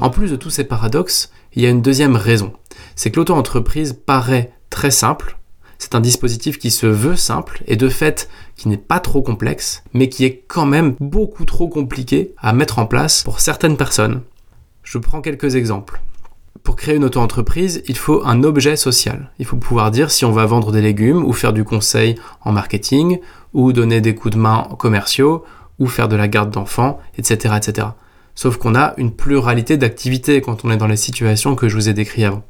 En 0.00 0.10
plus 0.10 0.30
de 0.30 0.36
tous 0.36 0.50
ces 0.50 0.64
paradoxes, 0.64 1.30
il 1.54 1.62
y 1.62 1.66
a 1.66 1.70
une 1.70 1.82
deuxième 1.82 2.16
raison. 2.16 2.52
C'est 2.96 3.10
que 3.10 3.20
l'auto-entreprise 3.20 3.92
paraît 3.92 4.52
très 4.70 4.90
simple. 4.90 5.36
C'est 5.78 5.94
un 5.94 6.00
dispositif 6.00 6.58
qui 6.58 6.70
se 6.70 6.86
veut 6.86 7.16
simple 7.16 7.62
et 7.66 7.76
de 7.76 7.90
fait 7.90 8.30
qui 8.56 8.68
n'est 8.68 8.78
pas 8.78 9.00
trop 9.00 9.20
complexe, 9.20 9.84
mais 9.92 10.08
qui 10.08 10.24
est 10.24 10.42
quand 10.48 10.64
même 10.64 10.96
beaucoup 10.98 11.44
trop 11.44 11.68
compliqué 11.68 12.32
à 12.38 12.54
mettre 12.54 12.78
en 12.78 12.86
place 12.86 13.22
pour 13.22 13.40
certaines 13.40 13.76
personnes. 13.76 14.22
Je 14.82 14.96
prends 14.96 15.20
quelques 15.20 15.56
exemples. 15.56 16.00
Pour 16.62 16.76
créer 16.76 16.96
une 16.96 17.04
auto-entreprise, 17.04 17.82
il 17.86 17.98
faut 17.98 18.22
un 18.24 18.42
objet 18.42 18.76
social. 18.76 19.30
Il 19.38 19.44
faut 19.44 19.58
pouvoir 19.58 19.90
dire 19.90 20.10
si 20.10 20.24
on 20.24 20.32
va 20.32 20.46
vendre 20.46 20.72
des 20.72 20.80
légumes 20.80 21.22
ou 21.24 21.34
faire 21.34 21.52
du 21.52 21.64
conseil 21.64 22.14
en 22.40 22.52
marketing 22.52 23.20
ou 23.52 23.72
donner 23.72 24.00
des 24.00 24.14
coups 24.14 24.34
de 24.34 24.40
main 24.40 24.68
commerciaux 24.78 25.44
ou 25.78 25.86
faire 25.86 26.08
de 26.08 26.16
la 26.16 26.28
garde 26.28 26.50
d'enfants, 26.50 26.98
etc., 27.18 27.54
etc. 27.58 27.88
Sauf 28.34 28.56
qu'on 28.56 28.74
a 28.74 28.94
une 28.96 29.12
pluralité 29.12 29.76
d'activités 29.76 30.40
quand 30.40 30.64
on 30.64 30.70
est 30.70 30.76
dans 30.78 30.86
les 30.86 30.96
situations 30.96 31.54
que 31.54 31.68
je 31.68 31.74
vous 31.74 31.88
ai 31.90 31.94
décrites 31.94 32.24
avant. 32.24 32.42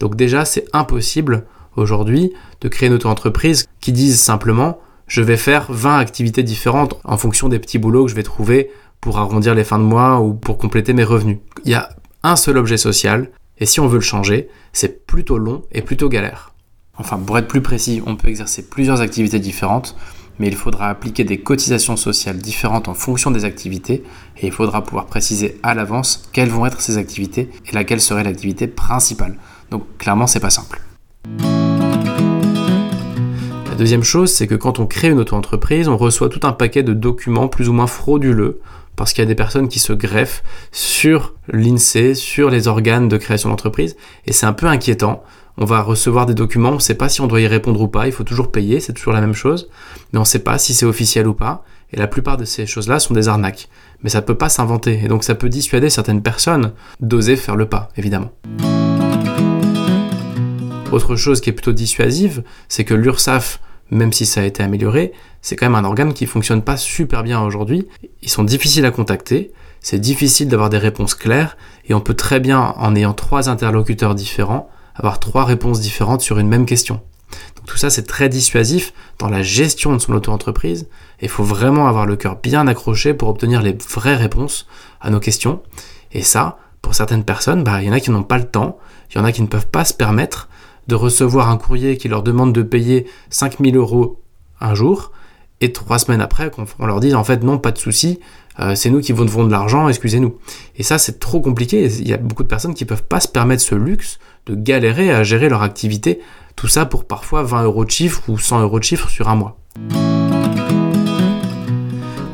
Donc 0.00 0.16
déjà, 0.16 0.44
c'est 0.44 0.64
impossible 0.72 1.46
aujourd'hui 1.76 2.32
de 2.60 2.68
créer 2.68 2.88
une 2.88 2.94
auto-entreprise 2.94 3.68
qui 3.80 3.92
dise 3.92 4.20
simplement 4.20 4.80
je 5.06 5.22
vais 5.22 5.36
faire 5.36 5.66
20 5.70 5.98
activités 5.98 6.42
différentes 6.42 6.94
en 7.04 7.16
fonction 7.16 7.48
des 7.48 7.58
petits 7.58 7.78
boulots 7.78 8.04
que 8.04 8.10
je 8.10 8.16
vais 8.16 8.22
trouver 8.22 8.70
pour 9.00 9.18
arrondir 9.18 9.54
les 9.54 9.64
fins 9.64 9.78
de 9.78 9.84
mois 9.84 10.20
ou 10.20 10.34
pour 10.34 10.56
compléter 10.56 10.92
mes 10.92 11.04
revenus. 11.04 11.38
Il 11.64 11.70
y 11.70 11.74
a 11.74 11.90
un 12.22 12.36
seul 12.36 12.56
objet 12.56 12.76
social 12.76 13.30
et 13.58 13.66
si 13.66 13.80
on 13.80 13.88
veut 13.88 13.98
le 13.98 14.02
changer, 14.02 14.48
c'est 14.72 15.06
plutôt 15.06 15.38
long 15.38 15.62
et 15.72 15.82
plutôt 15.82 16.08
galère. 16.08 16.54
Enfin, 16.96 17.18
pour 17.18 17.38
être 17.38 17.48
plus 17.48 17.62
précis, 17.62 18.02
on 18.06 18.16
peut 18.16 18.28
exercer 18.28 18.68
plusieurs 18.68 19.00
activités 19.00 19.38
différentes 19.38 19.96
mais 20.40 20.48
il 20.48 20.56
faudra 20.56 20.88
appliquer 20.88 21.22
des 21.22 21.38
cotisations 21.38 21.96
sociales 21.96 22.38
différentes 22.38 22.88
en 22.88 22.94
fonction 22.94 23.30
des 23.30 23.44
activités 23.44 24.02
et 24.38 24.46
il 24.46 24.52
faudra 24.52 24.82
pouvoir 24.82 25.04
préciser 25.04 25.60
à 25.62 25.74
l'avance 25.74 26.28
quelles 26.32 26.48
vont 26.48 26.64
être 26.64 26.80
ces 26.80 26.96
activités 26.96 27.50
et 27.66 27.74
laquelle 27.74 28.00
serait 28.00 28.24
l'activité 28.24 28.66
principale. 28.66 29.36
Donc 29.70 29.84
clairement, 29.98 30.26
c'est 30.26 30.40
pas 30.40 30.50
simple. 30.50 30.80
La 33.68 33.76
deuxième 33.76 34.02
chose, 34.02 34.32
c'est 34.32 34.46
que 34.46 34.54
quand 34.54 34.78
on 34.78 34.86
crée 34.86 35.08
une 35.08 35.20
auto-entreprise, 35.20 35.88
on 35.88 35.96
reçoit 35.96 36.28
tout 36.28 36.46
un 36.46 36.52
paquet 36.52 36.82
de 36.82 36.92
documents 36.92 37.48
plus 37.48 37.68
ou 37.68 37.72
moins 37.72 37.86
frauduleux 37.86 38.60
parce 38.96 39.12
qu'il 39.12 39.22
y 39.22 39.26
a 39.26 39.28
des 39.28 39.34
personnes 39.34 39.68
qui 39.68 39.78
se 39.78 39.94
greffent 39.94 40.42
sur 40.72 41.34
l'INSEE, 41.48 42.14
sur 42.14 42.50
les 42.50 42.68
organes 42.68 43.08
de 43.08 43.16
création 43.16 43.48
d'entreprise, 43.48 43.96
et 44.26 44.32
c'est 44.34 44.44
un 44.44 44.52
peu 44.52 44.66
inquiétant 44.66 45.22
on 45.60 45.64
va 45.66 45.82
recevoir 45.82 46.26
des 46.26 46.34
documents, 46.34 46.70
on 46.70 46.74
ne 46.74 46.78
sait 46.78 46.94
pas 46.94 47.08
si 47.08 47.20
on 47.20 47.26
doit 47.26 47.40
y 47.40 47.46
répondre 47.46 47.80
ou 47.80 47.88
pas, 47.88 48.06
il 48.06 48.12
faut 48.12 48.24
toujours 48.24 48.50
payer, 48.50 48.80
c'est 48.80 48.94
toujours 48.94 49.12
la 49.12 49.20
même 49.20 49.34
chose, 49.34 49.68
mais 50.12 50.18
on 50.18 50.22
ne 50.22 50.26
sait 50.26 50.38
pas 50.38 50.58
si 50.58 50.74
c'est 50.74 50.86
officiel 50.86 51.26
ou 51.26 51.34
pas, 51.34 51.64
et 51.92 51.98
la 51.98 52.06
plupart 52.06 52.38
de 52.38 52.46
ces 52.46 52.66
choses-là 52.66 52.98
sont 52.98 53.14
des 53.14 53.28
arnaques. 53.28 53.68
Mais 54.02 54.08
ça 54.08 54.20
ne 54.20 54.26
peut 54.26 54.36
pas 54.36 54.48
s'inventer, 54.48 55.00
et 55.04 55.08
donc 55.08 55.22
ça 55.22 55.34
peut 55.34 55.50
dissuader 55.50 55.90
certaines 55.90 56.22
personnes 56.22 56.72
d'oser 57.00 57.36
faire 57.36 57.56
le 57.56 57.66
pas, 57.66 57.90
évidemment. 57.96 58.32
Autre 60.92 61.14
chose 61.14 61.40
qui 61.40 61.50
est 61.50 61.52
plutôt 61.52 61.72
dissuasive, 61.72 62.42
c'est 62.68 62.84
que 62.84 62.94
l'URSSAF, 62.94 63.60
même 63.90 64.12
si 64.12 64.26
ça 64.26 64.40
a 64.40 64.44
été 64.44 64.62
amélioré, 64.62 65.12
c'est 65.40 65.54
quand 65.54 65.66
même 65.66 65.76
un 65.76 65.84
organe 65.84 66.12
qui 66.12 66.26
fonctionne 66.26 66.62
pas 66.62 66.76
super 66.76 67.22
bien 67.22 67.40
aujourd'hui. 67.40 67.86
Ils 68.22 68.28
sont 68.28 68.42
difficiles 68.42 68.84
à 68.84 68.90
contacter, 68.90 69.52
c'est 69.80 70.00
difficile 70.00 70.48
d'avoir 70.48 70.68
des 70.68 70.78
réponses 70.78 71.14
claires, 71.14 71.56
et 71.86 71.94
on 71.94 72.00
peut 72.00 72.14
très 72.14 72.40
bien, 72.40 72.74
en 72.76 72.96
ayant 72.96 73.12
trois 73.12 73.48
interlocuteurs 73.48 74.16
différents, 74.16 74.68
avoir 74.96 75.20
trois 75.20 75.44
réponses 75.44 75.80
différentes 75.80 76.22
sur 76.22 76.38
une 76.38 76.48
même 76.48 76.66
question. 76.66 77.00
Donc 77.56 77.66
tout 77.66 77.76
ça, 77.76 77.88
c'est 77.88 78.06
très 78.06 78.28
dissuasif 78.28 78.92
dans 79.18 79.28
la 79.28 79.42
gestion 79.42 79.92
de 79.92 79.98
son 79.98 80.12
auto-entreprise. 80.14 80.88
Et 81.20 81.26
il 81.26 81.28
faut 81.28 81.44
vraiment 81.44 81.86
avoir 81.86 82.06
le 82.06 82.16
cœur 82.16 82.36
bien 82.36 82.66
accroché 82.66 83.14
pour 83.14 83.28
obtenir 83.28 83.62
les 83.62 83.76
vraies 83.88 84.16
réponses 84.16 84.66
à 85.00 85.10
nos 85.10 85.20
questions. 85.20 85.62
Et 86.12 86.22
ça, 86.22 86.58
pour 86.82 86.94
certaines 86.94 87.24
personnes, 87.24 87.62
bah, 87.62 87.80
il 87.80 87.86
y 87.86 87.90
en 87.90 87.92
a 87.92 88.00
qui 88.00 88.10
n'ont 88.10 88.24
pas 88.24 88.38
le 88.38 88.46
temps, 88.46 88.78
il 89.10 89.18
y 89.18 89.20
en 89.20 89.24
a 89.24 89.32
qui 89.32 89.42
ne 89.42 89.46
peuvent 89.46 89.68
pas 89.68 89.84
se 89.84 89.94
permettre 89.94 90.48
de 90.90 90.94
recevoir 90.96 91.48
un 91.48 91.56
courrier 91.56 91.96
qui 91.96 92.08
leur 92.08 92.22
demande 92.22 92.52
de 92.52 92.62
payer 92.62 93.06
5000 93.30 93.76
euros 93.76 94.20
un 94.60 94.74
jour, 94.74 95.12
et 95.62 95.72
trois 95.72 95.98
semaines 95.98 96.20
après, 96.20 96.50
on 96.78 96.86
leur 96.86 97.00
dit 97.00 97.14
en 97.14 97.22
fait 97.22 97.42
non, 97.44 97.58
pas 97.58 97.70
de 97.70 97.78
souci, 97.78 98.18
euh, 98.58 98.74
c'est 98.74 98.90
nous 98.90 99.00
qui 99.00 99.12
vous 99.12 99.24
devons 99.24 99.44
de 99.44 99.50
l'argent, 99.50 99.88
excusez-nous. 99.88 100.36
Et 100.76 100.82
ça, 100.82 100.98
c'est 100.98 101.20
trop 101.20 101.40
compliqué. 101.40 101.86
Il 101.86 102.08
y 102.08 102.12
a 102.12 102.16
beaucoup 102.16 102.42
de 102.42 102.48
personnes 102.48 102.74
qui 102.74 102.84
ne 102.84 102.88
peuvent 102.88 103.04
pas 103.04 103.20
se 103.20 103.28
permettre 103.28 103.62
ce 103.62 103.74
luxe 103.74 104.18
de 104.46 104.54
galérer 104.54 105.12
à 105.12 105.22
gérer 105.22 105.48
leur 105.48 105.62
activité, 105.62 106.20
tout 106.56 106.66
ça 106.66 106.86
pour 106.86 107.04
parfois 107.04 107.42
20 107.42 107.64
euros 107.64 107.84
de 107.84 107.90
chiffre 107.90 108.22
ou 108.28 108.38
100 108.38 108.62
euros 108.62 108.78
de 108.78 108.84
chiffre 108.84 109.08
sur 109.08 109.28
un 109.28 109.36
mois. 109.36 109.58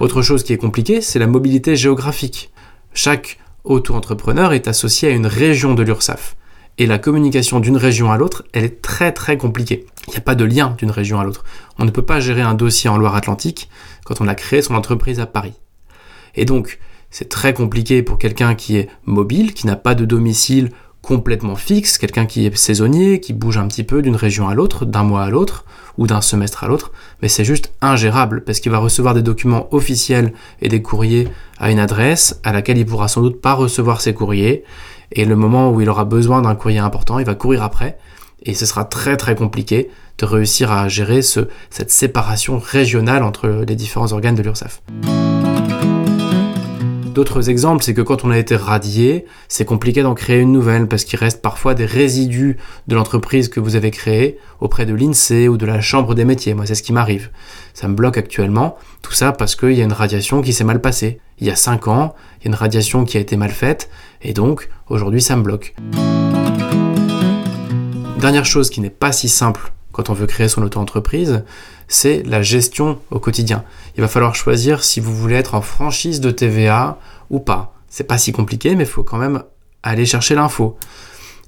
Autre 0.00 0.22
chose 0.22 0.44
qui 0.44 0.52
est 0.52 0.58
compliquée, 0.58 1.00
c'est 1.00 1.18
la 1.18 1.26
mobilité 1.26 1.76
géographique. 1.76 2.52
Chaque 2.94 3.38
auto-entrepreneur 3.64 4.52
est 4.52 4.68
associé 4.68 5.08
à 5.08 5.12
une 5.12 5.26
région 5.26 5.74
de 5.74 5.82
l'URSSAF. 5.82 6.36
Et 6.78 6.86
la 6.86 6.98
communication 6.98 7.58
d'une 7.58 7.78
région 7.78 8.12
à 8.12 8.18
l'autre, 8.18 8.44
elle 8.52 8.64
est 8.64 8.82
très 8.82 9.12
très 9.12 9.38
compliquée. 9.38 9.86
Il 10.08 10.10
n'y 10.10 10.18
a 10.18 10.20
pas 10.20 10.34
de 10.34 10.44
lien 10.44 10.74
d'une 10.78 10.90
région 10.90 11.18
à 11.18 11.24
l'autre. 11.24 11.44
On 11.78 11.84
ne 11.84 11.90
peut 11.90 12.02
pas 12.02 12.20
gérer 12.20 12.42
un 12.42 12.54
dossier 12.54 12.90
en 12.90 12.98
Loire-Atlantique 12.98 13.70
quand 14.04 14.20
on 14.20 14.28
a 14.28 14.34
créé 14.34 14.60
son 14.60 14.74
entreprise 14.74 15.18
à 15.18 15.26
Paris. 15.26 15.54
Et 16.34 16.44
donc, 16.44 16.78
c'est 17.10 17.30
très 17.30 17.54
compliqué 17.54 18.02
pour 18.02 18.18
quelqu'un 18.18 18.54
qui 18.54 18.76
est 18.76 18.90
mobile, 19.06 19.54
qui 19.54 19.66
n'a 19.66 19.76
pas 19.76 19.94
de 19.94 20.04
domicile 20.04 20.70
complètement 21.00 21.56
fixe, 21.56 21.98
quelqu'un 21.98 22.26
qui 22.26 22.44
est 22.44 22.56
saisonnier, 22.56 23.20
qui 23.20 23.32
bouge 23.32 23.58
un 23.58 23.68
petit 23.68 23.84
peu 23.84 24.02
d'une 24.02 24.16
région 24.16 24.48
à 24.48 24.54
l'autre, 24.54 24.84
d'un 24.84 25.04
mois 25.04 25.22
à 25.22 25.30
l'autre, 25.30 25.64
ou 25.98 26.06
d'un 26.06 26.20
semestre 26.20 26.64
à 26.64 26.68
l'autre, 26.68 26.90
mais 27.22 27.28
c'est 27.28 27.44
juste 27.44 27.72
ingérable, 27.80 28.42
parce 28.44 28.58
qu'il 28.58 28.72
va 28.72 28.78
recevoir 28.78 29.14
des 29.14 29.22
documents 29.22 29.72
officiels 29.72 30.32
et 30.60 30.68
des 30.68 30.82
courriers 30.82 31.28
à 31.58 31.70
une 31.70 31.78
adresse 31.78 32.40
à 32.42 32.52
laquelle 32.52 32.76
il 32.76 32.84
pourra 32.84 33.06
sans 33.06 33.22
doute 33.22 33.40
pas 33.40 33.54
recevoir 33.54 34.00
ses 34.00 34.14
courriers, 34.14 34.64
et 35.12 35.24
le 35.24 35.36
moment 35.36 35.70
où 35.70 35.80
il 35.80 35.88
aura 35.88 36.04
besoin 36.04 36.42
d'un 36.42 36.54
courrier 36.54 36.78
important, 36.78 37.18
il 37.18 37.26
va 37.26 37.34
courir 37.34 37.62
après, 37.62 37.98
et 38.42 38.54
ce 38.54 38.66
sera 38.66 38.84
très 38.84 39.16
très 39.16 39.34
compliqué 39.34 39.90
de 40.18 40.24
réussir 40.24 40.70
à 40.72 40.88
gérer 40.88 41.22
ce, 41.22 41.48
cette 41.70 41.90
séparation 41.90 42.58
régionale 42.58 43.22
entre 43.22 43.64
les 43.66 43.76
différents 43.76 44.12
organes 44.12 44.34
de 44.34 44.42
l'URSSAF. 44.42 44.82
D'autres 47.16 47.48
exemples, 47.48 47.82
c'est 47.82 47.94
que 47.94 48.02
quand 48.02 48.26
on 48.26 48.30
a 48.30 48.36
été 48.36 48.56
radié, 48.56 49.24
c'est 49.48 49.64
compliqué 49.64 50.02
d'en 50.02 50.12
créer 50.12 50.38
une 50.38 50.52
nouvelle 50.52 50.86
parce 50.86 51.04
qu'il 51.04 51.18
reste 51.18 51.40
parfois 51.40 51.74
des 51.74 51.86
résidus 51.86 52.58
de 52.88 52.94
l'entreprise 52.94 53.48
que 53.48 53.58
vous 53.58 53.74
avez 53.74 53.90
créée 53.90 54.36
auprès 54.60 54.84
de 54.84 54.92
l'INSEE 54.92 55.48
ou 55.48 55.56
de 55.56 55.64
la 55.64 55.80
Chambre 55.80 56.14
des 56.14 56.26
métiers. 56.26 56.52
Moi, 56.52 56.66
c'est 56.66 56.74
ce 56.74 56.82
qui 56.82 56.92
m'arrive. 56.92 57.30
Ça 57.72 57.88
me 57.88 57.94
bloque 57.94 58.18
actuellement. 58.18 58.76
Tout 59.00 59.14
ça 59.14 59.32
parce 59.32 59.56
qu'il 59.56 59.72
y 59.72 59.80
a 59.80 59.84
une 59.84 59.94
radiation 59.94 60.42
qui 60.42 60.52
s'est 60.52 60.62
mal 60.62 60.82
passée. 60.82 61.18
Il 61.38 61.46
y 61.46 61.50
a 61.50 61.56
5 61.56 61.88
ans, 61.88 62.14
une 62.46 62.54
radiation 62.54 63.04
qui 63.04 63.16
a 63.16 63.20
été 63.20 63.36
mal 63.36 63.50
faite 63.50 63.90
et 64.22 64.32
donc 64.32 64.68
aujourd'hui 64.88 65.20
ça 65.20 65.36
me 65.36 65.42
bloque. 65.42 65.74
Dernière 68.18 68.46
chose 68.46 68.70
qui 68.70 68.80
n'est 68.80 68.90
pas 68.90 69.12
si 69.12 69.28
simple 69.28 69.72
quand 69.92 70.10
on 70.10 70.14
veut 70.14 70.26
créer 70.26 70.48
son 70.48 70.62
auto-entreprise, 70.62 71.44
c'est 71.88 72.22
la 72.24 72.42
gestion 72.42 72.98
au 73.10 73.18
quotidien. 73.18 73.64
Il 73.96 74.02
va 74.02 74.08
falloir 74.08 74.34
choisir 74.34 74.84
si 74.84 75.00
vous 75.00 75.14
voulez 75.14 75.36
être 75.36 75.54
en 75.54 75.62
franchise 75.62 76.20
de 76.20 76.30
TVA 76.30 76.98
ou 77.30 77.40
pas. 77.40 77.74
C'est 77.88 78.04
pas 78.04 78.18
si 78.18 78.32
compliqué, 78.32 78.74
mais 78.74 78.84
il 78.84 78.90
faut 78.90 79.04
quand 79.04 79.16
même 79.16 79.42
aller 79.82 80.04
chercher 80.04 80.34
l'info. 80.34 80.76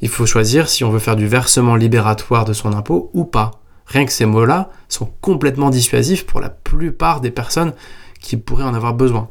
Il 0.00 0.08
faut 0.08 0.24
choisir 0.24 0.68
si 0.68 0.82
on 0.82 0.90
veut 0.90 0.98
faire 0.98 1.16
du 1.16 1.26
versement 1.26 1.76
libératoire 1.76 2.46
de 2.46 2.54
son 2.54 2.72
impôt 2.72 3.10
ou 3.12 3.24
pas. 3.24 3.60
Rien 3.84 4.06
que 4.06 4.12
ces 4.12 4.26
mots-là 4.26 4.70
sont 4.88 5.12
complètement 5.20 5.68
dissuasifs 5.68 6.24
pour 6.24 6.40
la 6.40 6.48
plupart 6.48 7.20
des 7.20 7.30
personnes 7.30 7.74
qui 8.20 8.36
pourraient 8.36 8.64
en 8.64 8.74
avoir 8.74 8.94
besoin. 8.94 9.28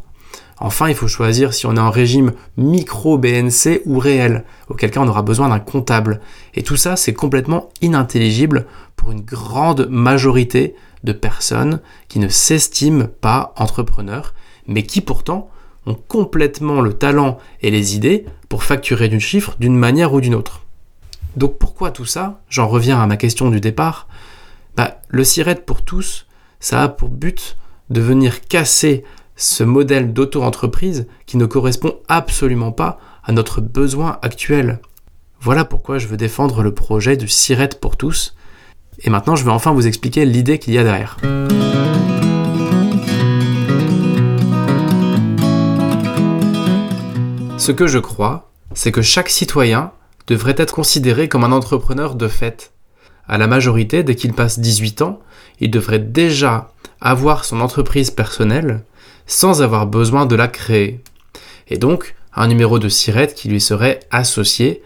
Enfin, 0.60 0.90
il 0.90 0.96
faut 0.96 1.08
choisir 1.08 1.54
si 1.54 1.68
on 1.68 1.76
est 1.76 1.80
en 1.80 1.92
régime 1.92 2.34
micro-BNC 2.58 3.82
ou 3.86 4.00
réel, 4.00 4.44
auquel 4.70 4.90
cas 4.90 5.02
on 5.02 5.08
aura 5.08 5.22
besoin 5.22 5.50
d'un 5.50 5.60
comptable. 5.60 6.20
Et 6.56 6.64
tout 6.64 6.78
ça, 6.78 6.96
c'est 6.96 7.14
complètement 7.14 7.70
inintelligible 7.82 8.66
pour 8.96 9.12
une 9.12 9.22
grande 9.22 9.88
majorité 9.90 10.76
de 11.04 11.14
personnes 11.14 11.80
qui 12.08 12.18
ne 12.20 12.28
s'estiment 12.28 13.08
pas 13.22 13.54
entrepreneurs, 13.56 14.34
mais 14.66 14.84
qui 14.84 15.02
pourtant 15.02 15.50
ont 15.86 15.96
complètement 15.96 16.82
le 16.82 16.94
talent 16.94 17.38
et 17.62 17.72
les 17.72 17.96
idées 17.96 18.26
pour 18.50 18.64
facturer 18.64 19.08
du 19.10 19.20
chiffre 19.20 19.56
d'une 19.60 19.78
manière 19.78 20.14
ou 20.14 20.22
d'une 20.22 20.36
autre. 20.36 20.64
Donc 21.36 21.60
pourquoi 21.60 21.92
tout 21.92 22.06
ça? 22.06 22.42
J'en 22.50 22.68
reviens 22.68 23.00
à 23.00 23.06
ma 23.06 23.16
question 23.16 23.52
du 23.52 23.62
départ. 23.62 24.08
Bah, 24.76 25.02
le 25.08 25.24
SIRET 25.24 25.62
pour 25.66 25.84
tous, 25.84 26.26
ça 26.60 26.82
a 26.84 26.88
pour 26.90 27.10
but 27.10 27.58
de 27.90 28.02
venir 28.02 28.42
casser 28.42 29.04
ce 29.38 29.64
modèle 29.64 30.12
d'auto-entreprise 30.12 31.08
qui 31.26 31.38
ne 31.38 31.46
correspond 31.46 31.96
absolument 32.10 32.72
pas 32.72 33.00
à 33.24 33.32
notre 33.32 33.62
besoin 33.62 34.18
actuel. 34.22 34.80
Voilà 35.40 35.64
pourquoi 35.64 36.00
je 36.00 36.08
veux 36.08 36.18
défendre 36.18 36.64
le 36.64 36.74
projet 36.74 37.16
du 37.16 37.28
SIRET 37.28 37.70
pour 37.80 37.96
tous, 37.96 38.36
et 39.04 39.12
maintenant, 39.12 39.36
je 39.36 39.46
vais 39.46 39.52
enfin 39.52 39.72
vous 39.72 39.86
expliquer 39.86 40.26
l'idée 40.26 40.58
qu'il 40.58 40.74
y 40.74 40.80
a 40.80 40.84
derrière. 40.84 41.18
Ce 47.58 47.72
que 47.72 47.86
je 47.86 48.00
crois, 48.00 48.50
c'est 48.74 48.92
que 48.92 49.04
chaque 49.04 49.30
citoyen 49.30 49.92
devrait 50.26 50.56
être 50.58 50.74
considéré 50.74 51.30
comme 51.30 51.44
un 51.44 51.52
entrepreneur 51.52 52.16
de 52.16 52.28
fait. 52.28 52.72
À 53.28 53.38
la 53.38 53.46
majorité, 53.46 54.04
dès 54.04 54.16
qu'il 54.16 54.34
passe 54.34 54.60
18 54.60 55.02
ans, 55.04 55.20
il 55.60 55.70
devrait 55.70 56.00
déjà 56.00 56.72
avoir 57.02 57.46
son 57.46 57.62
entreprise 57.62 58.10
personnelle 58.10 58.84
sans 59.28 59.62
avoir 59.62 59.86
besoin 59.86 60.26
de 60.26 60.36
la 60.36 60.48
créer. 60.48 61.02
Et 61.68 61.78
donc, 61.78 62.16
un 62.34 62.48
numéro 62.48 62.80
de 62.80 62.90
SIRET 62.90 63.34
qui 63.36 63.50
lui 63.50 63.62
serait 63.62 64.00
associé, 64.10 64.82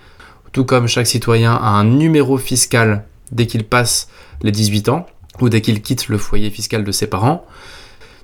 tout 0.51 0.65
comme 0.65 0.88
chaque 0.88 1.07
citoyen 1.07 1.53
a 1.53 1.69
un 1.69 1.83
numéro 1.83 2.38
fiscal 2.38 3.05
dès 3.31 3.48
qu'il 3.48 3.63
passe 3.63 4.10
les 4.41 4.51
18 4.51 4.89
ans 4.89 5.05
ou 5.39 5.50
dès 5.50 5.62
qu'il 5.62 5.81
quitte 5.81 6.10
le 6.10 6.17
foyer 6.17 6.50
fiscal 6.50 6.83
de 6.83 6.91
ses 6.91 7.07
parents. 7.07 7.45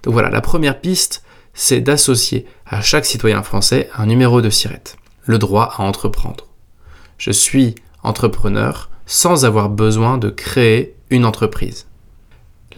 Donc 0.04 0.14
voilà, 0.14 0.30
la 0.30 0.42
première 0.42 0.80
piste, 0.82 1.24
c'est 1.54 1.82
d'associer 1.82 2.46
à 2.66 2.82
chaque 2.82 3.06
citoyen 3.06 3.44
français 3.44 3.90
un 3.96 4.06
numéro 4.06 4.42
de 4.42 4.50
SIRET, 4.50 4.84
le 5.26 5.38
droit 5.38 5.74
à 5.78 5.84
entreprendre. 5.84 6.48
Je 7.18 7.32
suis 7.32 7.76
entrepreneur 8.04 8.90
sans 9.06 9.46
avoir 9.46 9.70
besoin 9.70 10.18
de 10.18 10.30
créer 10.30 10.96
une 11.10 11.26
entreprise. 11.26 11.88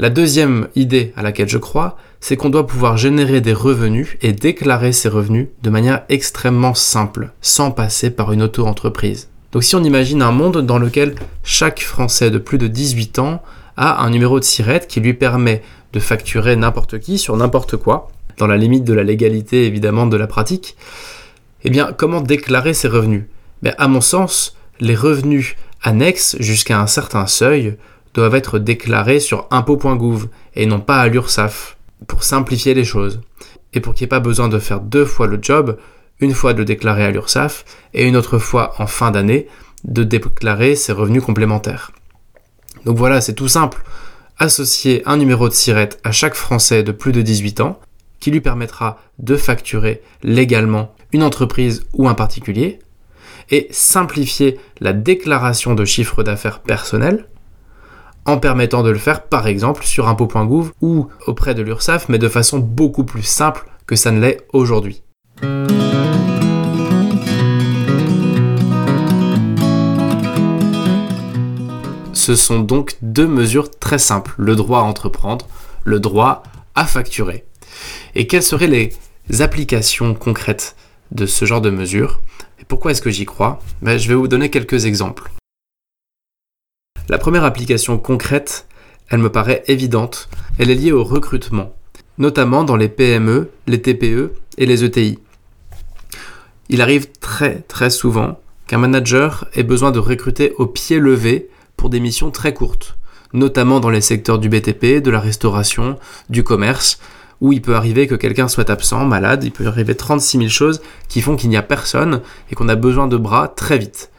La 0.02 0.10
deuxième 0.10 0.70
idée 0.78 1.12
à 1.18 1.24
laquelle 1.24 1.50
je 1.50 1.58
crois, 1.58 1.98
c'est 2.22 2.38
qu'on 2.38 2.50
doit 2.50 2.66
pouvoir 2.66 2.96
générer 2.96 3.42
des 3.42 3.52
revenus 3.52 4.16
et 4.22 4.32
déclarer 4.32 4.94
ces 4.94 5.10
revenus 5.10 5.50
de 5.62 5.70
manière 5.70 6.04
extrêmement 6.08 6.74
simple, 6.74 7.32
sans 7.42 7.72
passer 7.72 8.10
par 8.10 8.32
une 8.32 8.42
auto-entreprise. 8.42 9.28
Donc 9.52 9.66
si 9.66 9.76
on 9.76 9.84
imagine 9.84 10.22
un 10.22 10.32
monde 10.32 10.66
dans 10.66 10.80
lequel 10.80 11.16
chaque 11.44 11.82
Français 11.82 12.32
de 12.32 12.38
plus 12.38 12.58
de 12.58 12.68
18 12.68 13.20
ans 13.20 13.44
a 13.76 14.02
un 14.02 14.10
numéro 14.10 14.40
de 14.40 14.46
SIRET 14.46 14.88
qui 14.88 15.02
lui 15.02 15.14
permet 15.14 15.64
de 15.92 16.00
facturer 16.00 16.56
n'importe 16.56 17.00
qui 17.00 17.18
sur 17.18 17.36
n'importe 17.36 17.76
quoi, 17.76 18.10
dans 18.38 18.48
la 18.48 18.56
limite 18.56 18.86
de 18.86 18.94
la 18.94 19.04
légalité 19.04 19.66
évidemment 19.66 20.08
de 20.08 20.16
la 20.16 20.28
pratique, 20.28 20.78
eh 21.66 21.70
bien 21.70 21.92
comment 21.92 22.22
déclarer 22.22 22.74
ses 22.74 22.88
revenus? 22.88 23.26
Ben, 23.64 23.76
À 23.78 23.90
mon 23.90 24.00
sens, 24.00 24.56
les 24.80 24.96
revenus 24.96 25.58
annexes 25.84 26.38
jusqu'à 26.40 26.80
un 26.80 26.88
certain 26.88 27.28
seuil 27.28 27.76
doivent 28.14 28.36
être 28.36 28.60
déclarés 28.60 29.20
sur 29.20 29.48
impôt.gouv 29.52 30.28
et 30.56 30.66
non 30.66 30.80
pas 30.80 31.00
à 31.00 31.08
l'URSSAF, 31.08 31.78
pour 32.08 32.24
simplifier 32.24 32.74
les 32.74 32.84
choses. 32.84 33.22
Et 33.74 33.80
pour 33.80 33.94
qu'il 33.94 34.06
n'y 34.06 34.08
ait 34.08 34.10
pas 34.10 34.20
besoin 34.20 34.48
de 34.48 34.60
faire 34.60 34.80
deux 34.80 35.06
fois 35.06 35.28
le 35.28 35.40
job, 35.42 35.78
une 36.20 36.34
fois 36.34 36.54
de 36.54 36.60
le 36.60 36.66
déclarer 36.66 37.06
à 37.06 37.12
l'URSSAF 37.12 37.66
et 37.94 38.08
une 38.08 38.18
autre 38.18 38.40
fois 38.40 38.74
en 38.80 38.88
fin 38.88 39.12
d'année 39.12 39.48
de 39.84 40.04
déclarer 40.04 40.76
ses 40.76 40.92
revenus 40.92 41.24
complémentaires. 41.24 41.92
Donc 42.86 42.98
voilà, 42.98 43.22
c'est 43.22 43.34
tout 43.34 43.48
simple. 43.48 43.84
Associer 44.38 45.04
un 45.06 45.18
numéro 45.18 45.50
de 45.50 45.54
SIRET 45.54 45.90
à 46.04 46.12
chaque 46.12 46.36
Français 46.36 46.84
de 46.84 46.92
plus 46.92 47.12
de 47.12 47.22
18 47.22 47.62
ans 47.62 47.80
qui 48.20 48.32
lui 48.32 48.42
permettra 48.42 49.00
de 49.20 49.36
facturer 49.36 50.02
légalement 50.24 50.94
une 51.12 51.24
entreprise 51.24 51.86
ou 51.94 52.08
un 52.08 52.14
particulier 52.14 52.80
et 53.50 53.68
simplifier 53.72 54.60
la 54.80 54.94
déclaration 54.94 55.74
de 55.74 55.86
chiffre 55.86 56.24
d'affaires 56.24 56.60
personnel 56.60 57.26
en 58.26 58.38
permettant 58.38 58.84
de 58.84 58.90
le 58.90 58.98
faire 58.98 59.24
par 59.24 59.48
exemple 59.48 59.84
sur 59.84 60.08
impôt.gouv 60.08 60.72
ou 60.82 61.08
auprès 61.28 61.56
de 61.56 61.62
l'URSSAF 61.62 62.10
mais 62.10 62.20
de 62.20 62.30
façon 62.30 62.60
beaucoup 62.60 63.04
plus 63.04 63.24
simple 63.24 63.66
que 63.88 63.96
ça 63.96 64.12
ne 64.12 64.20
l'est 64.20 64.46
aujourd'hui. 64.54 65.02
Ce 72.14 72.36
sont 72.36 72.60
donc 72.60 72.98
deux 73.02 73.28
mesures 73.28 73.72
très 73.72 73.98
simples, 73.98 74.34
le 74.38 74.56
droit 74.56 74.80
à 74.80 74.84
entreprendre, 74.84 75.48
le 75.84 76.00
droit 76.00 76.44
à 76.76 76.86
facturer. 76.86 77.46
Et 78.14 78.28
quelles 78.28 78.44
seraient 78.44 78.68
les 78.68 78.92
applications 79.42 80.14
concrètes 80.14 80.76
de 81.12 81.26
ce 81.26 81.46
genre 81.46 81.62
de 81.62 81.70
mesures? 81.70 82.22
Et 82.60 82.66
pourquoi 82.66 82.92
est-ce 82.92 83.02
que 83.02 83.10
j'y 83.10 83.26
crois? 83.26 83.60
Ben, 83.82 83.98
Je 83.98 84.08
vais 84.08 84.16
vous 84.16 84.28
donner 84.28 84.50
quelques 84.50 84.86
exemples. 84.86 85.32
La 87.10 87.18
première 87.18 87.44
application 87.44 87.98
concrète, 87.98 88.68
elle 89.10 89.18
me 89.18 89.32
paraît 89.32 89.64
évidente, 89.66 90.30
elle 90.60 90.70
est 90.70 90.76
liée 90.76 90.92
au 90.92 91.04
recrutement, 91.04 91.74
notamment 92.20 92.64
dans 92.64 92.76
les 92.76 92.88
PME, 92.88 93.50
les 93.66 93.82
TPE 93.82 94.34
et 94.60 94.68
les 94.68 94.84
ETI. 94.84 95.18
Il 96.70 96.84
arrive 96.84 97.10
très 97.20 97.62
très 97.62 97.90
souvent 97.90 98.40
qu'un 98.68 98.78
manager 98.78 99.48
ait 99.56 99.64
besoin 99.64 99.90
de 99.90 99.98
recruter 99.98 100.54
au 100.60 100.68
pied 100.68 101.00
levé 101.00 101.50
pour 101.78 101.90
des 101.90 102.00
missions 102.00 102.30
très 102.30 102.54
courtes, 102.54 103.00
notamment 103.34 103.80
dans 103.80 103.90
les 103.90 104.02
secteurs 104.02 104.38
du 104.38 104.48
BTP, 104.48 105.02
de 105.02 105.10
la 105.10 105.20
restauration, 105.20 105.98
du 106.30 106.44
commerce, 106.44 107.00
où 107.42 107.52
il 107.52 107.64
peut 107.64 107.74
arriver 107.74 108.06
que 108.06 108.14
quelqu'un 108.14 108.48
soit 108.48 108.70
absent, 108.70 109.06
malade, 109.06 109.44
il 109.44 109.52
peut 109.52 109.66
arriver 109.66 109.96
36 109.96 110.38
000 110.38 110.50
choses 110.50 110.80
qui 111.08 111.22
font 111.22 111.36
qu'il 111.36 111.50
n'y 111.50 111.58
a 111.58 111.64
personne 111.64 112.22
et 112.52 112.56
qu'on 112.56 112.70
a 112.70 112.76
besoin 112.76 113.08
de 113.08 113.18
bras 113.18 113.48
très 113.48 113.80
vite. 113.80 114.12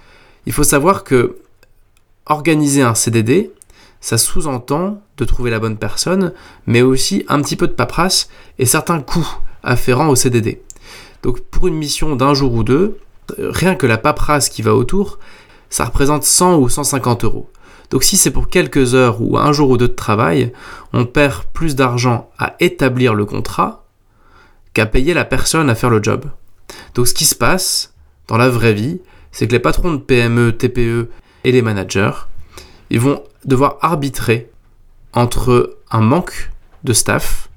Il 0.45 0.53
faut 0.53 0.65
savoir 0.65 1.05
que 1.05 1.37
organiser 2.27 2.83
un 2.83 2.95
CDD, 2.95 3.53
ça 4.01 4.19
sous-entend 4.19 5.03
de 5.17 5.25
trouver 5.25 5.51
la 5.51 5.59
bonne 5.59 5.77
personne, 5.77 6.33
mais 6.67 6.83
aussi 6.83 7.25
un 7.29 7.43
petit 7.43 7.57
peu 7.57 7.67
de 7.67 7.73
paperasse 7.73 8.29
et 8.59 8.67
certains 8.67 9.01
coûts 9.01 9.39
afférents 9.63 10.09
au 10.09 10.17
CDD. 10.17 10.63
Donc 11.23 11.41
pour 11.41 11.69
une 11.69 11.75
mission 11.75 12.17
d'un 12.17 12.35
jour 12.35 12.55
ou 12.55 12.65
deux, 12.65 12.99
rien 13.39 13.75
que 13.75 13.87
la 13.87 13.99
paperasse 13.99 14.49
qui 14.49 14.63
va 14.63 14.75
autour, 14.75 15.19
ça 15.69 15.85
représente 15.85 16.25
100 16.25 16.59
ou 16.59 16.69
150 16.69 17.25
euros. 17.25 17.51
Donc 17.91 18.05
si 18.05 18.17
c'est 18.17 18.31
pour 18.31 18.49
quelques 18.49 18.95
heures 18.95 19.21
ou 19.21 19.37
un 19.37 19.53
jour 19.53 19.71
ou 19.71 19.77
deux 19.77 19.89
de 19.89 19.93
travail, 19.95 20.53
on 20.93 21.05
perd 21.05 21.45
plus 21.53 21.75
d'argent 21.75 22.31
à 22.39 22.55
établir 22.61 23.15
le 23.15 23.25
contrat 23.25 23.85
qu'à 24.73 24.87
payer 24.87 25.13
la 25.13 25.25
personne 25.25 25.69
à 25.69 25.75
faire 25.75 25.91
le 25.91 26.03
job. 26.03 26.25
Donc 26.95 27.09
ce 27.09 27.15
qui 27.15 27.25
se 27.25 27.35
passe 27.35 27.95
dans 28.29 28.37
la 28.37 28.49
vraie 28.49 28.75
vie, 28.75 29.01
c'est 29.33 29.47
que 29.47 29.53
les 29.53 29.59
patrons 29.59 29.93
de 29.93 29.99
PME, 29.99 30.57
TPE 30.57 31.09
et 31.45 31.53
les 31.53 31.63
managers, 31.63 32.13
ils 32.91 33.01
vont 33.01 33.23
devoir 33.45 33.79
arbitrer 33.81 34.51
entre 35.13 35.79
un 35.91 36.01
manque 36.01 36.51
de 36.85 36.93
staff, 36.93 37.49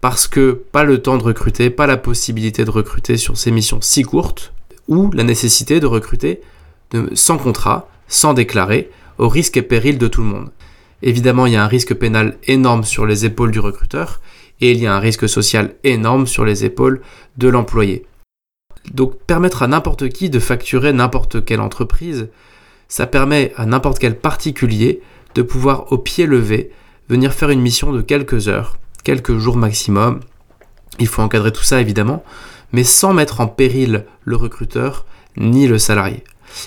parce 0.00 0.26
que 0.26 0.52
pas 0.72 0.84
le 0.84 1.00
temps 1.00 1.16
de 1.16 1.22
recruter, 1.22 1.70
pas 1.70 1.86
la 1.86 1.96
possibilité 1.96 2.64
de 2.64 2.70
recruter 2.70 3.16
sur 3.16 3.36
ces 3.36 3.50
missions 3.50 3.80
si 3.80 4.02
courtes, 4.02 4.52
ou 4.88 5.10
la 5.12 5.22
nécessité 5.22 5.80
de 5.80 5.86
recruter 5.86 6.40
sans 7.14 7.38
contrat, 7.38 7.88
sans 8.08 8.34
déclarer, 8.34 8.90
au 9.18 9.28
risque 9.28 9.56
et 9.56 9.62
péril 9.62 9.98
de 9.98 10.08
tout 10.08 10.22
le 10.22 10.26
monde. 10.26 10.50
Évidemment, 11.02 11.46
il 11.46 11.52
y 11.52 11.56
a 11.56 11.64
un 11.64 11.68
risque 11.68 11.94
pénal 11.94 12.36
énorme 12.46 12.84
sur 12.84 13.06
les 13.06 13.24
épaules 13.24 13.50
du 13.50 13.60
recruteur, 13.60 14.20
et 14.60 14.72
il 14.72 14.78
y 14.78 14.86
a 14.86 14.94
un 14.94 15.00
risque 15.00 15.28
social 15.28 15.74
énorme 15.84 16.26
sur 16.26 16.44
les 16.44 16.64
épaules 16.64 17.00
de 17.36 17.48
l'employé. 17.48 18.06
Donc 18.92 19.18
permettre 19.26 19.62
à 19.62 19.68
n'importe 19.68 20.08
qui 20.08 20.30
de 20.30 20.38
facturer 20.38 20.92
n'importe 20.92 21.44
quelle 21.44 21.60
entreprise, 21.60 22.28
ça 22.92 23.06
permet 23.06 23.54
à 23.56 23.64
n'importe 23.64 23.98
quel 23.98 24.18
particulier 24.18 25.00
de 25.34 25.40
pouvoir 25.40 25.90
au 25.92 25.96
pied 25.96 26.26
levé 26.26 26.72
venir 27.08 27.32
faire 27.32 27.48
une 27.48 27.62
mission 27.62 27.90
de 27.90 28.02
quelques 28.02 28.48
heures, 28.48 28.76
quelques 29.02 29.38
jours 29.38 29.56
maximum. 29.56 30.20
Il 30.98 31.06
faut 31.06 31.22
encadrer 31.22 31.52
tout 31.52 31.62
ça 31.62 31.80
évidemment, 31.80 32.22
mais 32.70 32.84
sans 32.84 33.14
mettre 33.14 33.40
en 33.40 33.46
péril 33.46 34.04
le 34.24 34.36
recruteur 34.36 35.06
ni 35.38 35.66
le 35.66 35.78
salarié. 35.78 36.22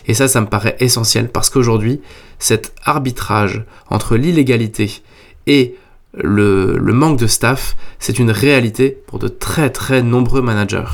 Et 0.07 0.15
ça, 0.15 0.27
ça 0.27 0.41
me 0.41 0.47
paraît 0.47 0.75
essentiel 0.79 1.29
parce 1.29 1.51
qu'aujourd'hui, 1.51 2.01
cet 2.39 2.73
arbitrage 2.83 3.63
entre 3.91 4.15
l'illégalité 4.15 5.03
et 5.45 5.75
le, 6.15 6.79
manque 6.91 7.19
de 7.19 7.27
staff, 7.27 7.75
c'est 7.99 8.17
une 8.17 8.31
réalité 8.31 8.97
pour 9.05 9.19
de 9.19 9.27
très 9.27 9.69
très 9.69 10.01
nombreux 10.01 10.41
managers. 10.41 10.85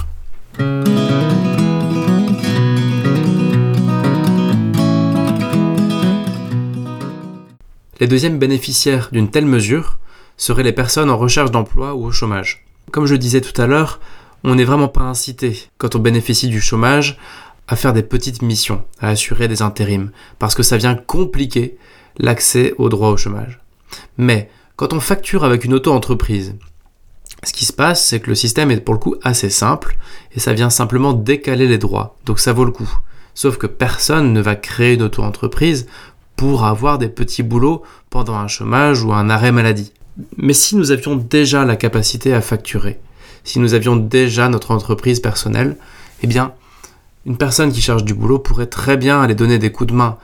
Les 8.01 8.07
deuxièmes 8.07 8.39
bénéficiaires 8.39 9.09
d'une 9.11 9.29
telle 9.29 9.45
mesure 9.45 9.99
seraient 10.35 10.63
les 10.63 10.71
personnes 10.71 11.11
en 11.11 11.19
recherche 11.19 11.51
d'emploi 11.51 11.93
ou 11.93 12.07
au 12.07 12.11
chômage. 12.11 12.65
Comme 12.89 13.05
je 13.05 13.13
disais 13.13 13.41
tout 13.41 13.61
à 13.61 13.67
l'heure, 13.67 13.99
on 14.43 14.55
n'est 14.55 14.63
vraiment 14.63 14.87
pas 14.87 15.03
incité, 15.03 15.69
quand 15.77 15.95
on 15.95 15.99
bénéficie 15.99 16.47
du 16.47 16.59
chômage, 16.59 17.19
à 17.67 17.75
faire 17.75 17.93
des 17.93 18.01
petites 18.01 18.41
missions, 18.41 18.83
à 18.99 19.09
assurer 19.09 19.47
des 19.47 19.61
intérims, 19.61 20.09
parce 20.39 20.55
que 20.55 20.63
ça 20.63 20.77
vient 20.77 20.95
compliquer 20.95 21.77
l'accès 22.17 22.73
au 22.79 22.89
droit 22.89 23.09
au 23.09 23.17
chômage. 23.17 23.59
Mais 24.17 24.49
quand 24.77 24.93
on 24.93 24.99
facture 24.99 25.43
avec 25.43 25.63
une 25.63 25.75
auto-entreprise, 25.75 26.55
ce 27.43 27.53
qui 27.53 27.65
se 27.65 27.73
passe, 27.73 28.03
c'est 28.03 28.19
que 28.19 28.31
le 28.31 28.35
système 28.35 28.71
est 28.71 28.81
pour 28.81 28.95
le 28.95 28.99
coup 28.99 29.15
assez 29.21 29.51
simple, 29.51 29.95
et 30.35 30.39
ça 30.39 30.53
vient 30.53 30.71
simplement 30.71 31.13
décaler 31.13 31.67
les 31.67 31.77
droits, 31.77 32.17
donc 32.25 32.39
ça 32.39 32.51
vaut 32.51 32.65
le 32.65 32.71
coup. 32.71 32.91
Sauf 33.35 33.57
que 33.57 33.67
personne 33.67 34.33
ne 34.33 34.41
va 34.41 34.55
créer 34.55 34.95
une 34.95 35.03
auto-entreprise 35.03 35.85
pour 36.41 36.65
avoir 36.65 36.97
des 36.97 37.07
petits 37.07 37.43
boulots 37.43 37.83
pendant 38.09 38.33
un 38.33 38.47
chômage 38.47 39.03
ou 39.03 39.13
un 39.13 39.29
arrêt 39.29 39.51
maladie. 39.51 39.93
Mais 40.37 40.53
si 40.53 40.75
nous 40.75 40.89
avions 40.89 41.15
déjà 41.15 41.65
la 41.65 41.75
capacité 41.75 42.33
à 42.33 42.41
facturer, 42.41 42.99
si 43.43 43.59
nous 43.59 43.75
avions 43.75 43.95
déjà 43.95 44.49
notre 44.49 44.71
entreprise 44.71 45.19
personnelle, 45.19 45.77
eh 46.23 46.25
bien, 46.25 46.53
une 47.27 47.37
personne 47.37 47.71
qui 47.71 47.79
cherche 47.79 48.03
du 48.03 48.15
boulot 48.15 48.39
pourrait 48.39 48.65
très 48.65 48.97
bien 48.97 49.21
aller 49.21 49.35
donner 49.35 49.59
des 49.59 49.71
coups 49.71 49.91
de 49.91 49.95
main 49.95 50.17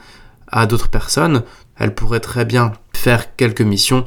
à 0.48 0.66
d'autres 0.66 0.90
personnes, 0.90 1.44
elle 1.78 1.94
pourrait 1.94 2.20
très 2.20 2.46
bien 2.46 2.74
faire 2.96 3.36
quelques 3.36 3.62
missions 3.62 4.04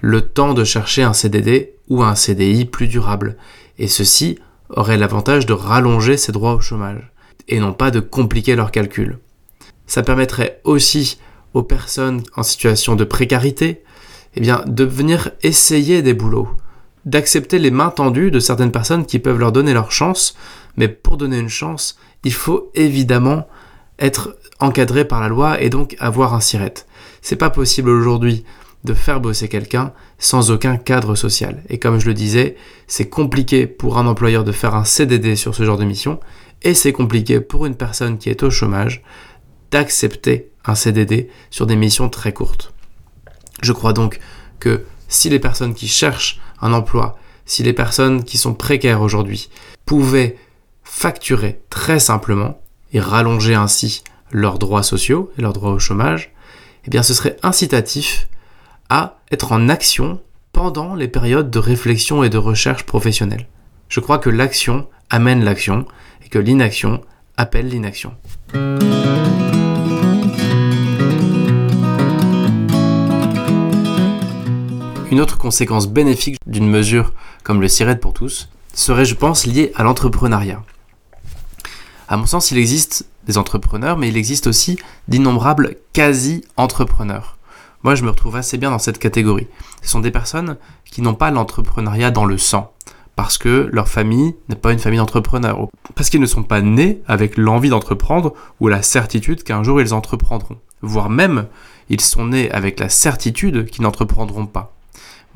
le 0.00 0.20
temps 0.20 0.54
de 0.54 0.62
chercher 0.62 1.02
un 1.02 1.12
CDD 1.12 1.72
ou 1.88 2.04
un 2.04 2.14
CDI 2.14 2.66
plus 2.66 2.86
durable. 2.86 3.36
Et 3.80 3.88
ceci 3.88 4.38
aurait 4.70 4.96
l'avantage 4.96 5.44
de 5.44 5.54
rallonger 5.54 6.18
ses 6.18 6.30
droits 6.30 6.54
au 6.54 6.60
chômage 6.60 7.10
et 7.48 7.58
non 7.58 7.72
pas 7.72 7.90
de 7.90 7.98
compliquer 7.98 8.54
leurs 8.54 8.70
calculs. 8.70 9.18
Ça 9.88 10.04
permettrait 10.04 10.60
aussi 10.62 11.18
aux 11.54 11.62
personnes 11.62 12.22
en 12.36 12.42
situation 12.42 12.96
de 12.96 13.04
précarité, 13.04 13.82
eh 14.34 14.40
bien, 14.40 14.62
de 14.66 14.84
venir 14.84 15.30
essayer 15.42 16.02
des 16.02 16.14
boulots, 16.14 16.48
d'accepter 17.04 17.58
les 17.58 17.70
mains 17.70 17.90
tendues 17.90 18.30
de 18.30 18.40
certaines 18.40 18.72
personnes 18.72 19.06
qui 19.06 19.18
peuvent 19.18 19.38
leur 19.38 19.52
donner 19.52 19.72
leur 19.72 19.92
chance, 19.92 20.36
mais 20.76 20.88
pour 20.88 21.16
donner 21.16 21.38
une 21.38 21.48
chance, 21.48 21.98
il 22.24 22.32
faut 22.32 22.70
évidemment 22.74 23.48
être 23.98 24.36
encadré 24.60 25.04
par 25.04 25.20
la 25.20 25.28
loi 25.28 25.60
et 25.60 25.70
donc 25.70 25.96
avoir 25.98 26.34
un 26.34 26.40
siret. 26.40 26.74
C'est 27.22 27.36
pas 27.36 27.50
possible 27.50 27.90
aujourd'hui 27.90 28.44
de 28.84 28.94
faire 28.94 29.20
bosser 29.20 29.48
quelqu'un 29.48 29.92
sans 30.18 30.50
aucun 30.50 30.76
cadre 30.76 31.14
social. 31.14 31.62
Et 31.68 31.78
comme 31.78 31.98
je 31.98 32.06
le 32.06 32.14
disais, 32.14 32.56
c'est 32.86 33.08
compliqué 33.08 33.66
pour 33.66 33.98
un 33.98 34.06
employeur 34.06 34.44
de 34.44 34.52
faire 34.52 34.74
un 34.74 34.84
CDD 34.84 35.36
sur 35.36 35.54
ce 35.54 35.64
genre 35.64 35.78
de 35.78 35.84
mission, 35.84 36.20
et 36.62 36.74
c'est 36.74 36.92
compliqué 36.92 37.40
pour 37.40 37.66
une 37.66 37.74
personne 37.74 38.18
qui 38.18 38.30
est 38.30 38.42
au 38.42 38.50
chômage 38.50 39.02
d'accepter 39.70 40.50
un 40.64 40.74
CDD 40.74 41.30
sur 41.50 41.66
des 41.66 41.76
missions 41.76 42.08
très 42.08 42.32
courtes. 42.32 42.72
Je 43.62 43.72
crois 43.72 43.92
donc 43.92 44.20
que 44.60 44.84
si 45.08 45.28
les 45.30 45.38
personnes 45.38 45.74
qui 45.74 45.88
cherchent 45.88 46.40
un 46.60 46.72
emploi, 46.72 47.18
si 47.46 47.62
les 47.62 47.72
personnes 47.72 48.24
qui 48.24 48.38
sont 48.38 48.54
précaires 48.54 49.00
aujourd'hui 49.00 49.48
pouvaient 49.86 50.36
facturer 50.84 51.60
très 51.70 51.98
simplement 51.98 52.60
et 52.92 53.00
rallonger 53.00 53.54
ainsi 53.54 54.02
leurs 54.30 54.58
droits 54.58 54.82
sociaux 54.82 55.30
et 55.38 55.42
leurs 55.42 55.52
droits 55.52 55.72
au 55.72 55.78
chômage, 55.78 56.32
eh 56.84 56.90
bien 56.90 57.02
ce 57.02 57.14
serait 57.14 57.36
incitatif 57.42 58.28
à 58.90 59.20
être 59.30 59.52
en 59.52 59.68
action 59.68 60.20
pendant 60.52 60.94
les 60.94 61.08
périodes 61.08 61.50
de 61.50 61.58
réflexion 61.58 62.22
et 62.22 62.30
de 62.30 62.38
recherche 62.38 62.84
professionnelle. 62.84 63.46
Je 63.88 64.00
crois 64.00 64.18
que 64.18 64.30
l'action 64.30 64.88
amène 65.10 65.44
l'action 65.44 65.86
et 66.24 66.28
que 66.28 66.38
l'inaction 66.38 67.00
appelle 67.36 67.68
l'inaction. 67.68 68.14
Une 75.10 75.20
autre 75.20 75.38
conséquence 75.38 75.88
bénéfique 75.88 76.36
d'une 76.46 76.68
mesure 76.68 77.14
comme 77.42 77.62
le 77.62 77.68
CIRED 77.68 77.98
pour 77.98 78.12
tous 78.12 78.50
serait, 78.74 79.06
je 79.06 79.14
pense, 79.14 79.46
liée 79.46 79.72
à 79.74 79.82
l'entrepreneuriat. 79.82 80.62
À 82.08 82.18
mon 82.18 82.26
sens, 82.26 82.50
il 82.50 82.58
existe 82.58 83.06
des 83.26 83.38
entrepreneurs, 83.38 83.96
mais 83.96 84.08
il 84.08 84.18
existe 84.18 84.46
aussi 84.46 84.78
d'innombrables 85.08 85.76
quasi-entrepreneurs. 85.94 87.38
Moi, 87.84 87.94
je 87.94 88.04
me 88.04 88.10
retrouve 88.10 88.36
assez 88.36 88.58
bien 88.58 88.70
dans 88.70 88.78
cette 88.78 88.98
catégorie. 88.98 89.46
Ce 89.82 89.88
sont 89.88 90.00
des 90.00 90.10
personnes 90.10 90.58
qui 90.84 91.00
n'ont 91.00 91.14
pas 91.14 91.30
l'entrepreneuriat 91.30 92.10
dans 92.10 92.26
le 92.26 92.36
sang, 92.36 92.74
parce 93.16 93.38
que 93.38 93.70
leur 93.72 93.88
famille 93.88 94.36
n'est 94.50 94.56
pas 94.56 94.74
une 94.74 94.78
famille 94.78 94.98
d'entrepreneurs, 94.98 95.68
parce 95.94 96.10
qu'ils 96.10 96.20
ne 96.20 96.26
sont 96.26 96.42
pas 96.42 96.60
nés 96.60 97.00
avec 97.06 97.38
l'envie 97.38 97.70
d'entreprendre 97.70 98.34
ou 98.60 98.68
la 98.68 98.82
certitude 98.82 99.42
qu'un 99.42 99.62
jour 99.62 99.80
ils 99.80 99.94
entreprendront, 99.94 100.58
voire 100.82 101.08
même 101.08 101.46
ils 101.88 102.02
sont 102.02 102.26
nés 102.26 102.50
avec 102.50 102.78
la 102.78 102.90
certitude 102.90 103.70
qu'ils 103.70 103.84
n'entreprendront 103.84 104.46
pas. 104.46 104.74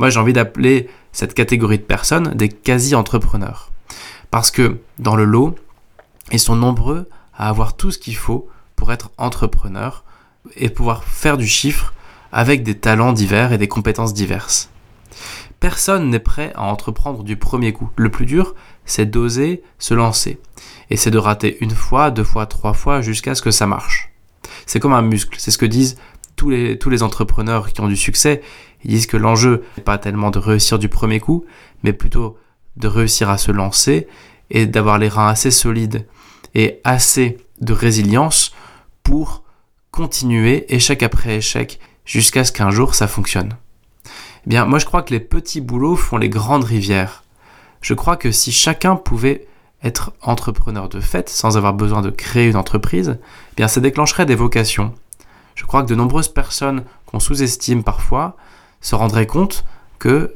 Moi, 0.02 0.10
j'ai 0.10 0.18
envie 0.18 0.32
d'appeler 0.32 0.88
cette 1.12 1.32
catégorie 1.32 1.78
de 1.78 1.84
personnes 1.84 2.34
des 2.34 2.48
quasi-entrepreneurs. 2.48 3.70
Parce 4.32 4.50
que 4.50 4.80
dans 4.98 5.14
le 5.14 5.24
lot, 5.24 5.54
ils 6.32 6.40
sont 6.40 6.56
nombreux 6.56 7.08
à 7.32 7.48
avoir 7.48 7.76
tout 7.76 7.92
ce 7.92 7.98
qu'il 7.98 8.16
faut 8.16 8.48
pour 8.74 8.92
être 8.92 9.12
entrepreneur 9.16 10.02
et 10.56 10.70
pouvoir 10.70 11.04
faire 11.04 11.36
du 11.36 11.46
chiffre 11.46 11.94
avec 12.32 12.64
des 12.64 12.76
talents 12.76 13.12
divers 13.12 13.52
et 13.52 13.58
des 13.58 13.68
compétences 13.68 14.12
diverses. 14.12 14.70
Personne 15.60 16.10
n'est 16.10 16.18
prêt 16.18 16.50
à 16.56 16.64
entreprendre 16.64 17.22
du 17.22 17.36
premier 17.36 17.72
coup. 17.72 17.88
Le 17.94 18.10
plus 18.10 18.26
dur, 18.26 18.56
c'est 18.84 19.08
d'oser 19.08 19.62
se 19.78 19.94
lancer. 19.94 20.40
Et 20.90 20.96
c'est 20.96 21.12
de 21.12 21.18
rater 21.18 21.58
une 21.60 21.70
fois, 21.70 22.10
deux 22.10 22.24
fois, 22.24 22.46
trois 22.46 22.72
fois 22.72 23.02
jusqu'à 23.02 23.36
ce 23.36 23.42
que 23.42 23.52
ça 23.52 23.68
marche. 23.68 24.10
C'est 24.66 24.80
comme 24.80 24.94
un 24.94 25.02
muscle. 25.02 25.36
C'est 25.38 25.52
ce 25.52 25.58
que 25.58 25.66
disent 25.66 25.96
tous 26.34 26.50
les, 26.50 26.76
tous 26.76 26.90
les 26.90 27.04
entrepreneurs 27.04 27.72
qui 27.72 27.80
ont 27.82 27.88
du 27.88 27.96
succès. 27.96 28.42
Ils 28.84 28.90
disent 28.90 29.06
que 29.06 29.16
l'enjeu 29.16 29.64
n'est 29.76 29.82
pas 29.82 29.98
tellement 29.98 30.30
de 30.30 30.38
réussir 30.38 30.78
du 30.78 30.88
premier 30.88 31.20
coup, 31.20 31.44
mais 31.82 31.92
plutôt 31.92 32.38
de 32.76 32.88
réussir 32.88 33.30
à 33.30 33.38
se 33.38 33.52
lancer 33.52 34.06
et 34.50 34.66
d'avoir 34.66 34.98
les 34.98 35.08
reins 35.08 35.28
assez 35.28 35.50
solides 35.50 36.06
et 36.54 36.80
assez 36.84 37.38
de 37.60 37.72
résilience 37.72 38.52
pour 39.02 39.42
continuer 39.90 40.72
échec 40.74 41.02
après 41.02 41.36
échec 41.36 41.78
jusqu'à 42.04 42.44
ce 42.44 42.52
qu'un 42.52 42.70
jour 42.70 42.94
ça 42.94 43.08
fonctionne. 43.08 43.54
Eh 44.46 44.50
bien, 44.50 44.64
moi 44.64 44.78
je 44.78 44.86
crois 44.86 45.02
que 45.02 45.12
les 45.12 45.20
petits 45.20 45.60
boulots 45.60 45.96
font 45.96 46.16
les 46.16 46.28
grandes 46.28 46.64
rivières. 46.64 47.22
Je 47.80 47.94
crois 47.94 48.16
que 48.16 48.32
si 48.32 48.52
chacun 48.52 48.96
pouvait 48.96 49.46
être 49.82 50.12
entrepreneur 50.22 50.88
de 50.88 51.00
fait 51.00 51.28
sans 51.28 51.56
avoir 51.56 51.74
besoin 51.74 52.02
de 52.02 52.10
créer 52.10 52.48
une 52.48 52.56
entreprise, 52.56 53.18
eh 53.18 53.56
bien 53.56 53.68
ça 53.68 53.80
déclencherait 53.80 54.26
des 54.26 54.34
vocations. 54.34 54.94
Je 55.54 55.64
crois 55.64 55.82
que 55.82 55.88
de 55.88 55.94
nombreuses 55.94 56.28
personnes 56.28 56.84
qu'on 57.06 57.20
sous-estime 57.20 57.82
parfois 57.82 58.36
se 58.82 58.94
rendraient 58.94 59.26
compte 59.26 59.64
que 59.98 60.34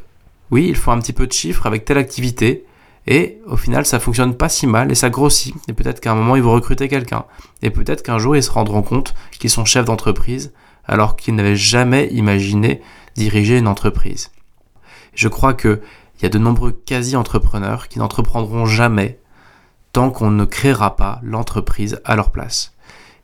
oui, 0.51 0.67
il 0.69 0.77
faut 0.77 0.93
un 0.93 0.99
petit 0.99 1.13
peu 1.13 1.27
de 1.27 1.33
chiffres 1.33 1.67
avec 1.67 1.85
telle 1.85 1.99
activité, 1.99 2.65
et 3.07 3.41
au 3.47 3.57
final 3.57 3.87
ça 3.87 4.01
fonctionne 4.01 4.35
pas 4.35 4.49
si 4.49 4.67
mal 4.67 4.91
et 4.91 4.95
ça 4.95 5.11
grossit. 5.11 5.55
Et 5.69 5.73
peut-être 5.73 6.01
qu'à 6.01 6.13
un 6.13 6.17
moment 6.17 6.37
ils 6.37 6.43
vont 6.43 6.53
recruter 6.53 6.89
quelqu'un. 6.89 7.25
Et 7.63 7.71
peut-être 7.71 8.03
qu'un 8.03 8.19
jour 8.19 8.37
ils 8.37 8.43
se 8.43 8.51
rendront 8.51 8.83
compte 8.83 9.15
qu'ils 9.39 9.51
sont 9.51 9.65
chefs 9.65 9.85
d'entreprise 9.85 10.53
alors 10.85 11.17
qu'ils 11.17 11.35
n'avaient 11.35 11.57
jamais 11.57 12.09
imaginé 12.09 12.81
diriger 13.15 13.59
une 13.59 13.69
entreprise. 13.69 14.31
Je 15.15 15.29
crois 15.29 15.55
qu'il 15.55 15.81
y 16.23 16.27
a 16.27 16.29
de 16.29 16.39
nombreux 16.39 16.73
quasi-entrepreneurs 16.73 17.89
qui 17.89 17.99
n'entreprendront 17.99 18.67
jamais 18.67 19.19
tant 19.93 20.11
qu'on 20.11 20.31
ne 20.31 20.45
créera 20.45 20.97
pas 20.97 21.21
l'entreprise 21.23 22.01
à 22.05 22.17
leur 22.17 22.31
place. 22.31 22.75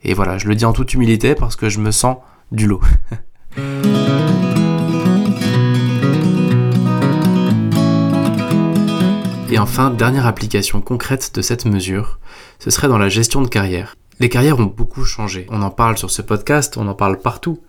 Et 0.04 0.14
voilà, 0.14 0.38
je 0.38 0.48
le 0.48 0.54
dis 0.54 0.64
en 0.64 0.72
toute 0.72 0.94
humilité 0.94 1.34
parce 1.34 1.54
que 1.54 1.68
je 1.68 1.80
me 1.80 1.90
sens 1.90 2.16
du 2.50 2.66
lot. 2.66 2.80
Et 9.52 9.58
enfin, 9.58 9.90
dernière 9.90 10.24
application 10.24 10.80
concrète 10.80 11.34
de 11.34 11.42
cette 11.42 11.66
mesure, 11.66 12.18
ce 12.58 12.70
serait 12.70 12.88
dans 12.88 12.96
la 12.96 13.10
gestion 13.10 13.42
de 13.42 13.48
carrière. 13.48 13.96
Les 14.18 14.30
carrières 14.30 14.58
ont 14.58 14.64
beaucoup 14.64 15.04
changé. 15.04 15.46
On 15.50 15.60
en 15.60 15.68
parle 15.68 15.98
sur 15.98 16.10
ce 16.10 16.22
podcast, 16.22 16.78
on 16.78 16.88
en 16.88 16.94
parle 16.94 17.18
partout. 17.18 17.60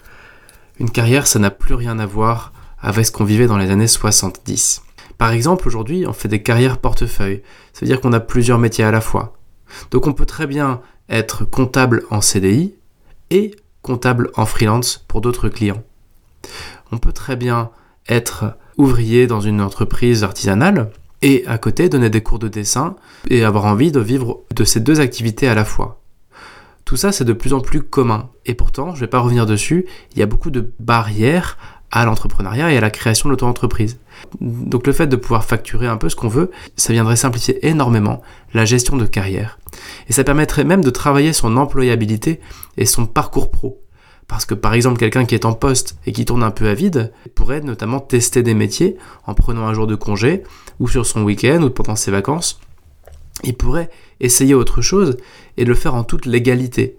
Une 0.79 0.89
carrière, 0.89 1.27
ça 1.27 1.39
n'a 1.39 1.51
plus 1.51 1.73
rien 1.73 1.99
à 1.99 2.05
voir 2.05 2.53
avec 2.79 3.05
ce 3.05 3.11
qu'on 3.11 3.25
vivait 3.25 3.47
dans 3.47 3.57
les 3.57 3.69
années 3.69 3.87
70. 3.87 4.81
Par 5.17 5.31
exemple, 5.31 5.67
aujourd'hui, 5.67 6.05
on 6.07 6.13
fait 6.13 6.29
des 6.29 6.41
carrières 6.41 6.77
portefeuille. 6.77 7.41
Ça 7.73 7.81
veut 7.81 7.87
dire 7.87 7.99
qu'on 7.99 8.13
a 8.13 8.21
plusieurs 8.21 8.59
métiers 8.59 8.85
à 8.85 8.91
la 8.91 9.01
fois. 9.01 9.33
Donc 9.91 10.07
on 10.07 10.13
peut 10.13 10.25
très 10.25 10.47
bien 10.47 10.79
être 11.09 11.43
comptable 11.43 12.05
en 12.09 12.21
CDI 12.21 12.75
et 13.29 13.57
comptable 13.81 14.31
en 14.37 14.45
freelance 14.45 15.03
pour 15.09 15.19
d'autres 15.19 15.49
clients. 15.49 15.83
On 16.93 16.97
peut 16.97 17.11
très 17.11 17.35
bien 17.35 17.71
être 18.07 18.55
ouvrier 18.77 19.27
dans 19.27 19.41
une 19.41 19.59
entreprise 19.59 20.23
artisanale 20.23 20.89
et 21.23 21.43
à 21.47 21.57
côté 21.57 21.89
donner 21.89 22.11
des 22.11 22.21
cours 22.21 22.37
de 22.37 22.49
dessin 22.49 22.95
et 23.29 23.43
avoir 23.43 23.65
envie 23.65 23.91
de 23.91 23.99
vivre 23.99 24.41
de 24.53 24.63
ces 24.63 24.81
deux 24.81 24.99
activités 24.99 25.47
à 25.47 25.55
la 25.55 25.65
fois. 25.65 26.01
Tout 26.85 26.97
ça, 26.97 27.11
c'est 27.11 27.23
de 27.23 27.33
plus 27.33 27.53
en 27.53 27.61
plus 27.61 27.81
commun. 27.81 28.29
Et 28.45 28.53
pourtant, 28.53 28.89
je 28.89 28.97
ne 28.97 28.99
vais 29.01 29.07
pas 29.07 29.19
revenir 29.19 29.45
dessus, 29.45 29.85
il 30.11 30.19
y 30.19 30.21
a 30.21 30.27
beaucoup 30.27 30.51
de 30.51 30.73
barrières 30.79 31.57
à 31.91 32.05
l'entrepreneuriat 32.05 32.73
et 32.73 32.77
à 32.77 32.81
la 32.81 32.89
création 32.89 33.29
de 33.29 33.33
l'auto-entreprise. 33.33 33.99
Donc 34.41 34.85
le 34.85 34.93
fait 34.93 35.07
de 35.07 35.15
pouvoir 35.15 35.45
facturer 35.45 35.87
un 35.87 35.95
peu 35.95 36.09
ce 36.09 36.15
qu'on 36.15 36.27
veut, 36.27 36.51
ça 36.75 36.91
viendrait 36.91 37.15
simplifier 37.15 37.65
énormément 37.67 38.21
la 38.53 38.65
gestion 38.65 38.97
de 38.97 39.05
carrière. 39.05 39.59
Et 40.09 40.13
ça 40.13 40.23
permettrait 40.23 40.65
même 40.65 40.83
de 40.83 40.89
travailler 40.89 41.31
son 41.31 41.55
employabilité 41.55 42.41
et 42.77 42.85
son 42.85 43.05
parcours 43.05 43.51
pro. 43.51 43.83
Parce 44.27 44.45
que 44.45 44.53
par 44.53 44.73
exemple 44.73 44.97
quelqu'un 44.97 45.25
qui 45.25 45.35
est 45.35 45.45
en 45.45 45.53
poste 45.53 45.97
et 46.05 46.11
qui 46.11 46.25
tourne 46.25 46.43
un 46.43 46.51
peu 46.51 46.67
à 46.67 46.73
vide 46.73 47.11
pourrait 47.35 47.61
notamment 47.61 47.99
tester 47.99 48.41
des 48.41 48.53
métiers 48.53 48.97
en 49.27 49.33
prenant 49.33 49.67
un 49.67 49.73
jour 49.73 49.85
de 49.85 49.95
congé 49.95 50.43
ou 50.79 50.87
sur 50.87 51.05
son 51.05 51.23
week-end 51.23 51.61
ou 51.61 51.69
pendant 51.69 51.95
ses 51.95 52.11
vacances. 52.11 52.59
Il 53.43 53.55
pourrait 53.55 53.89
essayer 54.19 54.53
autre 54.53 54.81
chose 54.81 55.17
et 55.57 55.65
le 55.65 55.75
faire 55.75 55.95
en 55.95 56.03
toute 56.03 56.25
légalité. 56.25 56.97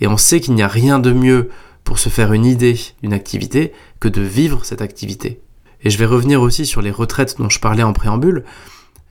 Et 0.00 0.06
on 0.06 0.16
sait 0.16 0.40
qu'il 0.40 0.54
n'y 0.54 0.62
a 0.62 0.68
rien 0.68 0.98
de 0.98 1.12
mieux 1.12 1.50
pour 1.84 1.98
se 1.98 2.08
faire 2.08 2.32
une 2.32 2.46
idée 2.46 2.78
d'une 3.02 3.12
activité 3.12 3.72
que 4.00 4.08
de 4.08 4.22
vivre 4.22 4.64
cette 4.64 4.82
activité. 4.82 5.40
Et 5.82 5.90
je 5.90 5.98
vais 5.98 6.06
revenir 6.06 6.40
aussi 6.40 6.66
sur 6.66 6.80
les 6.80 6.90
retraites 6.90 7.36
dont 7.38 7.48
je 7.48 7.60
parlais 7.60 7.82
en 7.82 7.92
préambule. 7.92 8.44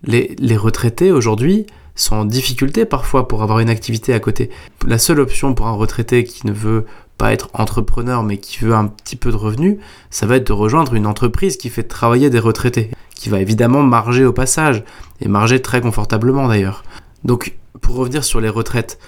Les, 0.03 0.35
les 0.39 0.57
retraités 0.57 1.11
aujourd'hui 1.11 1.65
sont 1.95 2.15
en 2.15 2.25
difficulté 2.25 2.85
parfois 2.85 3.27
pour 3.27 3.43
avoir 3.43 3.59
une 3.59 3.69
activité 3.69 4.13
à 4.13 4.19
côté. 4.19 4.49
La 4.87 4.97
seule 4.97 5.19
option 5.19 5.53
pour 5.53 5.67
un 5.67 5.73
retraité 5.73 6.23
qui 6.23 6.47
ne 6.47 6.53
veut 6.53 6.85
être 7.29 7.49
entrepreneur 7.53 8.23
mais 8.23 8.37
qui 8.37 8.59
veut 8.59 8.73
un 8.73 8.87
petit 8.87 9.15
peu 9.15 9.31
de 9.31 9.35
revenus, 9.35 9.77
ça 10.09 10.25
va 10.25 10.37
être 10.37 10.47
de 10.47 10.53
rejoindre 10.53 10.95
une 10.95 11.05
entreprise 11.05 11.57
qui 11.57 11.69
fait 11.69 11.83
travailler 11.83 12.29
des 12.29 12.39
retraités, 12.39 12.89
qui 13.15 13.29
va 13.29 13.39
évidemment 13.39 13.83
marger 13.83 14.25
au 14.25 14.33
passage, 14.33 14.83
et 15.19 15.27
marger 15.27 15.61
très 15.61 15.81
confortablement 15.81 16.47
d'ailleurs. 16.47 16.83
Donc 17.23 17.57
pour 17.81 17.95
revenir 17.95 18.23
sur 18.23 18.41
les 18.41 18.49
retraites, 18.49 18.99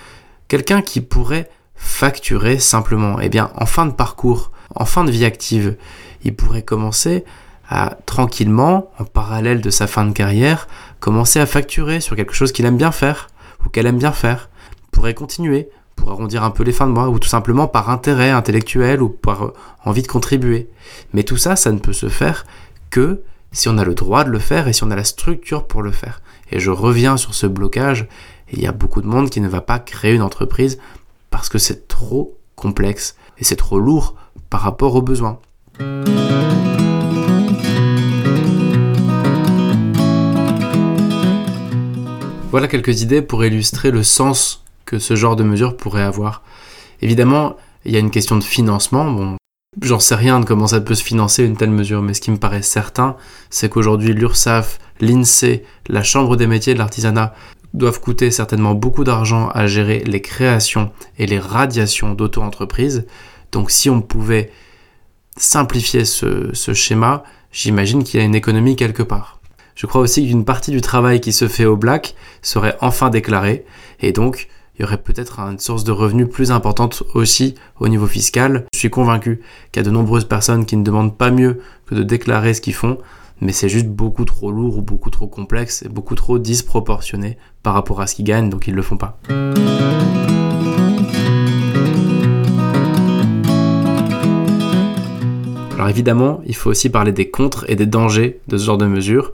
quelqu'un 0.47 0.81
qui 0.81 1.01
pourrait 1.01 1.49
facturer 1.75 2.59
simplement, 2.59 3.19
eh 3.19 3.29
bien 3.29 3.51
en 3.55 3.65
fin 3.65 3.85
de 3.85 3.93
parcours, 3.93 4.51
en 4.75 4.85
fin 4.85 5.03
de 5.03 5.11
vie 5.11 5.25
active, 5.25 5.77
il 6.23 6.35
pourrait 6.35 6.63
commencer 6.63 7.23
à 7.69 7.97
tranquillement, 8.05 8.91
en 8.99 9.05
parallèle 9.05 9.61
de 9.61 9.69
sa 9.69 9.87
fin 9.87 10.05
de 10.05 10.11
carrière, 10.11 10.67
commencer 10.99 11.39
à 11.39 11.45
facturer 11.45 12.01
sur 12.01 12.15
quelque 12.15 12.33
chose 12.33 12.51
qu'il 12.51 12.65
aime 12.65 12.77
bien 12.77 12.91
faire 12.91 13.29
ou 13.65 13.69
qu'elle 13.69 13.87
aime 13.87 13.97
bien 13.97 14.11
faire, 14.11 14.49
pourrait 14.91 15.13
continuer, 15.13 15.69
pour 15.95 16.11
arrondir 16.11 16.43
un 16.43 16.51
peu 16.51 16.63
les 16.63 16.71
fins 16.71 16.87
de 16.87 16.91
mois, 16.91 17.09
ou 17.09 17.19
tout 17.19 17.29
simplement 17.29 17.67
par 17.67 17.89
intérêt 17.89 18.31
intellectuel 18.31 19.01
ou 19.01 19.09
par 19.09 19.45
euh, 19.45 19.53
envie 19.85 20.01
de 20.01 20.07
contribuer. 20.07 20.69
Mais 21.13 21.23
tout 21.23 21.37
ça, 21.37 21.55
ça 21.55 21.71
ne 21.71 21.79
peut 21.79 21.93
se 21.93 22.09
faire 22.09 22.45
que 22.89 23.21
si 23.51 23.69
on 23.69 23.77
a 23.77 23.85
le 23.85 23.93
droit 23.93 24.23
de 24.23 24.29
le 24.29 24.39
faire 24.39 24.67
et 24.67 24.73
si 24.73 24.83
on 24.83 24.91
a 24.91 24.95
la 24.95 25.03
structure 25.03 25.65
pour 25.67 25.81
le 25.81 25.91
faire. 25.91 26.21
Et 26.51 26.59
je 26.59 26.71
reviens 26.71 27.17
sur 27.17 27.33
ce 27.33 27.47
blocage, 27.47 28.07
il 28.51 28.61
y 28.61 28.67
a 28.67 28.71
beaucoup 28.71 29.01
de 29.01 29.07
monde 29.07 29.29
qui 29.29 29.41
ne 29.41 29.47
va 29.47 29.61
pas 29.61 29.79
créer 29.79 30.13
une 30.13 30.21
entreprise 30.21 30.79
parce 31.29 31.49
que 31.49 31.57
c'est 31.57 31.87
trop 31.87 32.37
complexe 32.55 33.15
et 33.37 33.43
c'est 33.43 33.55
trop 33.55 33.79
lourd 33.79 34.15
par 34.49 34.61
rapport 34.61 34.95
aux 34.95 35.01
besoins. 35.01 35.39
Voilà 42.51 42.67
quelques 42.67 43.01
idées 43.01 43.23
pour 43.23 43.43
illustrer 43.43 43.89
le 43.89 44.03
sens 44.03 44.62
que 44.93 44.99
ce 44.99 45.15
genre 45.15 45.35
de 45.35 45.43
mesure 45.43 45.75
pourrait 45.75 46.03
avoir. 46.03 46.43
Évidemment, 47.01 47.57
il 47.83 47.91
y 47.93 47.95
a 47.95 47.99
une 47.99 48.11
question 48.11 48.37
de 48.37 48.43
financement. 48.43 49.09
Bon, 49.09 49.37
j'en 49.81 49.99
sais 49.99 50.13
rien 50.13 50.39
de 50.39 50.45
comment 50.45 50.67
ça 50.67 50.81
peut 50.81 50.93
se 50.93 51.03
financer 51.03 51.43
une 51.43 51.57
telle 51.57 51.71
mesure, 51.71 52.03
mais 52.03 52.13
ce 52.13 52.21
qui 52.21 52.29
me 52.29 52.37
paraît 52.37 52.61
certain, 52.61 53.15
c'est 53.49 53.69
qu'aujourd'hui 53.69 54.13
l'URSSAF, 54.13 54.77
l'INSEE, 55.01 55.63
la 55.87 56.03
Chambre 56.03 56.35
des 56.35 56.45
métiers 56.45 56.75
de 56.75 56.77
l'artisanat 56.77 57.33
doivent 57.73 57.99
coûter 57.99 58.29
certainement 58.29 58.75
beaucoup 58.75 59.03
d'argent 59.03 59.49
à 59.55 59.65
gérer 59.65 60.03
les 60.05 60.21
créations 60.21 60.91
et 61.17 61.25
les 61.25 61.39
radiations 61.39 62.13
d'auto-entreprises. 62.13 63.07
Donc 63.51 63.71
si 63.71 63.89
on 63.89 63.99
pouvait 63.99 64.51
simplifier 65.37 66.05
ce, 66.05 66.51
ce 66.53 66.75
schéma, 66.75 67.23
j'imagine 67.51 68.03
qu'il 68.03 68.19
y 68.19 68.23
a 68.23 68.25
une 68.27 68.35
économie 68.35 68.75
quelque 68.75 69.01
part. 69.01 69.39
Je 69.73 69.87
crois 69.87 70.01
aussi 70.01 70.27
qu'une 70.27 70.45
partie 70.45 70.69
du 70.69 70.81
travail 70.81 71.19
qui 71.19 71.33
se 71.33 71.47
fait 71.47 71.65
au 71.65 71.77
black 71.77 72.13
serait 72.43 72.77
enfin 72.79 73.09
déclarée 73.09 73.65
et 73.99 74.11
donc 74.11 74.49
il 74.75 74.81
y 74.81 74.85
aurait 74.85 74.97
peut-être 74.97 75.39
une 75.39 75.59
source 75.59 75.83
de 75.83 75.91
revenus 75.91 76.27
plus 76.27 76.51
importante 76.51 77.03
aussi 77.13 77.53
au 77.79 77.87
niveau 77.87 78.07
fiscal. 78.07 78.65
Je 78.73 78.79
suis 78.79 78.89
convaincu 78.89 79.41
qu'il 79.71 79.81
y 79.81 79.85
a 79.85 79.87
de 79.87 79.93
nombreuses 79.93 80.25
personnes 80.25 80.65
qui 80.65 80.77
ne 80.77 80.83
demandent 80.83 81.15
pas 81.15 81.29
mieux 81.29 81.61
que 81.85 81.93
de 81.93 82.01
déclarer 82.01 82.55
ce 82.55 82.61
qu'ils 82.61 82.73
font, 82.73 82.97
mais 83.39 83.51
c'est 83.51 83.69
juste 83.69 83.87
beaucoup 83.87 84.25
trop 84.25 84.51
lourd 84.51 84.77
ou 84.77 84.81
beaucoup 84.81 85.11
trop 85.11 85.27
complexe 85.27 85.83
et 85.83 85.89
beaucoup 85.89 86.15
trop 86.15 86.39
disproportionné 86.39 87.37
par 87.61 87.75
rapport 87.75 88.01
à 88.01 88.07
ce 88.07 88.15
qu'ils 88.15 88.25
gagnent, 88.25 88.49
donc 88.49 88.67
ils 88.67 88.71
ne 88.71 88.77
le 88.77 88.81
font 88.81 88.97
pas. 88.97 89.19
Alors 95.75 95.89
évidemment, 95.89 96.41
il 96.45 96.55
faut 96.55 96.71
aussi 96.71 96.89
parler 96.89 97.11
des 97.11 97.29
contres 97.29 97.65
et 97.67 97.75
des 97.75 97.85
dangers 97.85 98.39
de 98.47 98.57
ce 98.57 98.65
genre 98.65 98.77
de 98.77 98.87
mesures. 98.87 99.33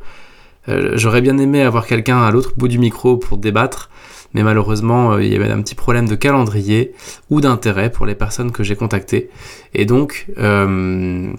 Euh, 0.68 0.94
j'aurais 0.96 1.22
bien 1.22 1.38
aimé 1.38 1.62
avoir 1.62 1.86
quelqu'un 1.86 2.22
à 2.22 2.32
l'autre 2.32 2.54
bout 2.58 2.68
du 2.68 2.78
micro 2.78 3.18
pour 3.18 3.38
débattre, 3.38 3.90
mais 4.34 4.44
malheureusement, 4.44 5.14
euh, 5.14 5.24
il 5.24 5.32
y 5.32 5.36
avait 5.36 5.50
un 5.50 5.62
petit 5.62 5.76
problème 5.76 6.08
de 6.08 6.16
calendrier 6.16 6.94
ou 7.30 7.42
d'intérêt 7.42 7.92
pour 7.92 8.06
les 8.06 8.16
personnes 8.16 8.52
que 8.52 8.64
j'ai 8.64 8.76
contactées. 8.76 9.30
Et 9.74 9.86
donc, 9.86 10.28
euh, 10.38 11.32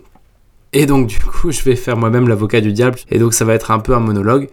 et 0.73 0.87
donc, 0.87 1.09
du 1.09 1.19
coup, 1.19 1.51
je 1.51 1.63
vais 1.63 1.77
faire 1.77 1.97
moi-même 1.97 2.29
l'avocat 2.29 2.61
du 2.61 2.73
diable. 2.73 2.99
Et 3.11 3.19
donc, 3.19 3.35
ça 3.35 3.45
va 3.45 3.55
être 3.55 3.71
un 3.71 3.81
peu 3.81 3.95
un 3.95 4.01
monologue. 4.01 4.49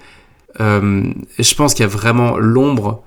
je 0.59 1.55
pense 1.55 1.73
qu'il 1.73 1.83
y 1.83 1.85
a 1.85 1.91
vraiment 1.91 2.37
l'ombre 2.37 3.03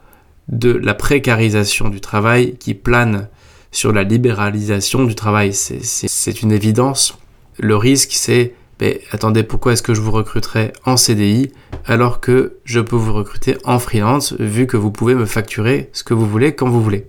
de 0.49 0.71
la 0.73 0.95
précarisation 0.95 1.89
du 1.89 2.01
travail 2.01 2.57
qui 2.59 2.75
plane 2.75 3.29
sur 3.73 3.93
la 3.93 4.03
libéralisation 4.03 5.05
du 5.05 5.15
travail. 5.15 5.53
C'est 5.55 6.43
une 6.43 6.53
évidence. 6.53 7.19
Le 7.59 7.77
risque, 7.77 8.11
c'est 8.13 8.55
mais 8.81 9.03
attendez, 9.13 9.43
pourquoi 9.43 9.75
est-ce 9.75 9.83
que 9.83 9.93
je 9.93 10.01
vous 10.01 10.11
recruterai 10.11 10.73
en 10.87 10.97
CDI 10.97 11.53
alors 11.85 12.21
que 12.21 12.57
je 12.65 12.81
peux 12.81 12.97
vous 12.97 13.13
recruter 13.13 13.59
en 13.65 13.79
freelance 13.79 14.33
vu 14.39 14.67
que 14.67 14.77
vous 14.77 14.91
pouvez 14.91 15.15
me 15.15 15.27
facturer 15.27 15.91
ce 15.93 16.03
que 16.03 16.15
vous 16.15 16.27
voulez 16.27 16.55
quand 16.55 16.69
vous 16.69 16.83
voulez? 16.83 17.07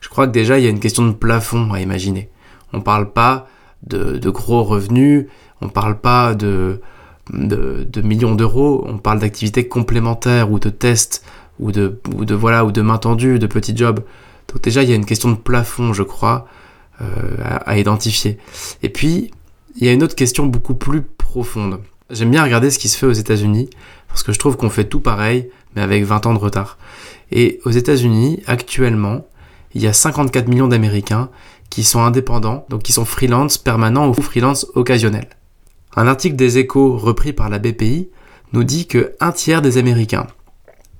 Je 0.00 0.08
crois 0.08 0.26
que 0.26 0.32
déjà 0.32 0.58
il 0.58 0.64
y 0.64 0.66
a 0.66 0.70
une 0.70 0.80
question 0.80 1.06
de 1.06 1.12
plafond 1.12 1.72
à 1.72 1.80
imaginer. 1.80 2.30
On 2.72 2.78
ne 2.78 2.82
parle 2.82 3.12
pas 3.12 3.48
de, 3.86 4.30
gros 4.30 4.64
revenus, 4.64 5.26
on 5.60 5.66
ne 5.66 5.70
parle 5.70 6.00
pas 6.00 6.34
de, 6.34 6.80
millions 7.30 8.34
d'euros, 8.34 8.84
on 8.86 8.96
parle 8.96 9.18
d'activités 9.18 9.68
complémentaires 9.68 10.50
ou 10.50 10.58
de 10.58 10.70
tests 10.70 11.22
ou 11.60 11.70
de, 11.70 12.00
voilà 12.34 12.64
ou 12.64 12.72
de 12.72 12.80
main 12.80 12.98
tendue, 12.98 13.38
de 13.38 13.46
petits 13.46 13.76
jobs. 13.76 14.00
Donc 14.48 14.62
déjà 14.62 14.82
il 14.82 14.88
y 14.88 14.92
a 14.92 14.96
une 14.96 15.04
question 15.04 15.30
de 15.30 15.36
plafond, 15.36 15.92
je 15.92 16.02
crois, 16.02 16.46
euh, 17.02 17.36
à 17.66 17.78
identifier. 17.78 18.38
Et 18.82 18.88
puis 18.88 19.30
il 19.80 19.86
y 19.86 19.90
a 19.90 19.92
une 19.92 20.02
autre 20.02 20.16
question 20.16 20.46
beaucoup 20.46 20.74
plus 20.74 21.02
profonde. 21.02 21.80
J'aime 22.10 22.32
bien 22.32 22.42
regarder 22.42 22.70
ce 22.70 22.80
qui 22.80 22.88
se 22.88 22.98
fait 22.98 23.06
aux 23.06 23.12
États-Unis 23.12 23.70
parce 24.08 24.24
que 24.24 24.32
je 24.32 24.38
trouve 24.38 24.56
qu'on 24.56 24.70
fait 24.70 24.84
tout 24.84 24.98
pareil 24.98 25.50
mais 25.76 25.82
avec 25.82 26.04
20 26.04 26.26
ans 26.26 26.34
de 26.34 26.38
retard. 26.38 26.78
Et 27.30 27.60
aux 27.64 27.70
États-Unis, 27.70 28.42
actuellement, 28.46 29.26
il 29.74 29.82
y 29.82 29.86
a 29.86 29.92
54 29.92 30.48
millions 30.48 30.66
d'Américains 30.66 31.30
qui 31.70 31.84
sont 31.84 32.02
indépendants, 32.02 32.66
donc 32.70 32.82
qui 32.82 32.92
sont 32.92 33.04
freelance 33.04 33.56
permanents 33.56 34.08
ou 34.08 34.14
freelance 34.14 34.66
occasionnels. 34.74 35.28
Un 35.94 36.08
article 36.08 36.34
des 36.34 36.58
Échos 36.58 36.96
repris 36.96 37.32
par 37.32 37.48
la 37.48 37.60
BPI 37.60 38.08
nous 38.52 38.64
dit 38.64 38.88
que 38.88 39.14
un 39.20 39.30
tiers 39.30 39.62
des 39.62 39.76
Américains 39.76 40.26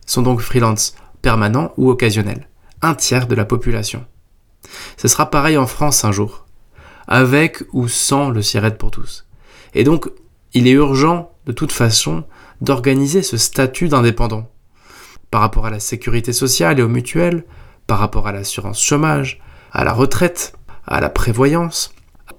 sont 0.07 0.23
donc 0.23 0.41
freelance 0.41 0.95
permanents 1.21 1.73
ou 1.79 1.91
occasionnels. 1.91 2.49
Un 2.83 2.95
tiers 2.95 3.27
de 3.27 3.35
la 3.35 3.45
population. 3.45 4.05
Ce 4.97 5.09
sera 5.09 5.31
pareil 5.31 5.57
en 5.57 5.67
France 5.67 6.05
un 6.05 6.13
jour 6.13 6.45
avec 7.09 7.63
ou 7.73 7.89
sans 7.89 8.31
le 8.31 8.43
SIRET 8.43 8.77
pour 8.77 8.91
tous. 8.91 9.27
Et 9.75 9.85
donc, 9.85 10.09
il 10.55 10.67
est 10.67 10.73
urgent, 10.73 11.33
de 11.47 11.53
toute 11.53 11.73
façon, 11.73 12.25
d'organiser 12.61 13.23
ce 13.23 13.37
statut 13.37 13.89
d'indépendant. 13.89 14.49
Par 15.31 15.41
rapport 15.41 15.67
à 15.67 15.71
la 15.71 15.81
sécurité 15.81 16.33
sociale 16.33 16.79
et 16.79 16.83
aux 16.83 16.89
mutuelles, 16.89 17.45
par 17.87 17.99
rapport 17.99 18.29
à 18.29 18.33
l'assurance 18.33 18.81
chômage, 18.83 19.41
à 19.73 19.85
la 19.85 19.93
retraite, 19.93 20.53
à 20.87 21.01
la 21.01 21.11
prévoyance, 21.11 21.93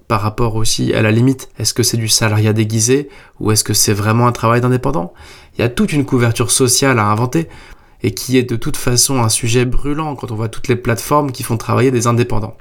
par 0.08 0.22
rapport 0.22 0.56
aussi 0.56 0.92
à 0.92 1.02
la 1.02 1.12
limite, 1.12 1.50
est-ce 1.58 1.74
que 1.74 1.84
c'est 1.84 1.96
du 1.96 2.08
salariat 2.08 2.52
déguisé 2.52 3.08
ou 3.38 3.52
est-ce 3.52 3.62
que 3.62 3.74
c'est 3.74 3.92
vraiment 3.92 4.26
un 4.26 4.32
travail 4.32 4.60
d'indépendant? 4.60 5.12
Il 5.56 5.60
y 5.60 5.64
a 5.64 5.68
toute 5.68 5.92
une 5.92 6.04
couverture 6.04 6.50
sociale 6.50 6.98
à 6.98 7.06
inventer 7.06 7.48
et 8.02 8.12
qui 8.12 8.36
est 8.36 8.48
de 8.48 8.56
toute 8.56 8.76
façon 8.76 9.22
un 9.22 9.28
sujet 9.28 9.64
brûlant 9.64 10.16
quand 10.16 10.32
on 10.32 10.34
voit 10.34 10.48
toutes 10.48 10.68
les 10.68 10.76
plateformes 10.76 11.30
qui 11.32 11.42
font 11.42 11.56
travailler 11.56 11.90
des 11.90 12.06
indépendants. 12.06 12.56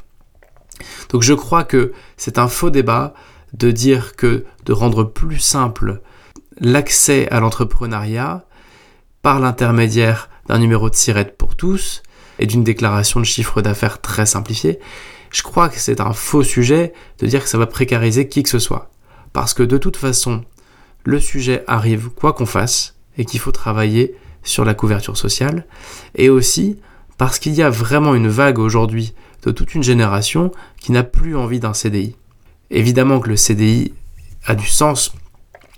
Donc 1.09 1.23
je 1.23 1.33
crois 1.33 1.63
que 1.63 1.93
c'est 2.17 2.37
un 2.37 2.47
faux 2.47 2.69
débat 2.69 3.13
de 3.53 3.71
dire 3.71 4.15
que 4.15 4.45
de 4.65 4.73
rendre 4.73 5.03
plus 5.03 5.39
simple 5.39 6.01
l'accès 6.59 7.27
à 7.29 7.39
l'entrepreneuriat 7.39 8.45
par 9.21 9.39
l'intermédiaire 9.39 10.29
d'un 10.47 10.59
numéro 10.59 10.89
de 10.89 10.95
SIRET 10.95 11.33
pour 11.37 11.55
tous 11.55 12.03
et 12.37 12.45
d'une 12.45 12.63
déclaration 12.63 13.19
de 13.19 13.25
chiffre 13.25 13.61
d'affaires 13.61 14.01
très 14.01 14.25
simplifiée, 14.25 14.79
je 15.31 15.43
crois 15.43 15.69
que 15.69 15.79
c'est 15.79 16.01
un 16.01 16.13
faux 16.13 16.43
sujet 16.43 16.93
de 17.19 17.27
dire 17.27 17.43
que 17.43 17.49
ça 17.49 17.57
va 17.57 17.67
précariser 17.67 18.27
qui 18.27 18.43
que 18.43 18.49
ce 18.49 18.59
soit. 18.59 18.89
Parce 19.33 19.53
que 19.53 19.63
de 19.63 19.77
toute 19.77 19.97
façon, 19.97 20.43
le 21.03 21.19
sujet 21.19 21.63
arrive 21.67 22.09
quoi 22.09 22.33
qu'on 22.33 22.45
fasse 22.45 22.95
et 23.17 23.25
qu'il 23.25 23.39
faut 23.39 23.51
travailler 23.51 24.15
sur 24.43 24.65
la 24.65 24.73
couverture 24.73 25.17
sociale. 25.17 25.65
Et 26.15 26.29
aussi 26.29 26.79
parce 27.17 27.37
qu'il 27.37 27.53
y 27.53 27.61
a 27.61 27.69
vraiment 27.69 28.15
une 28.15 28.29
vague 28.29 28.59
aujourd'hui 28.59 29.13
de 29.43 29.51
toute 29.51 29.75
une 29.75 29.83
génération 29.83 30.51
qui 30.79 30.91
n'a 30.91 31.03
plus 31.03 31.35
envie 31.35 31.59
d'un 31.59 31.73
CDI. 31.73 32.15
Évidemment 32.71 33.19
que 33.19 33.29
le 33.29 33.35
CDI 33.35 33.93
a 34.45 34.55
du 34.55 34.67
sens, 34.67 35.13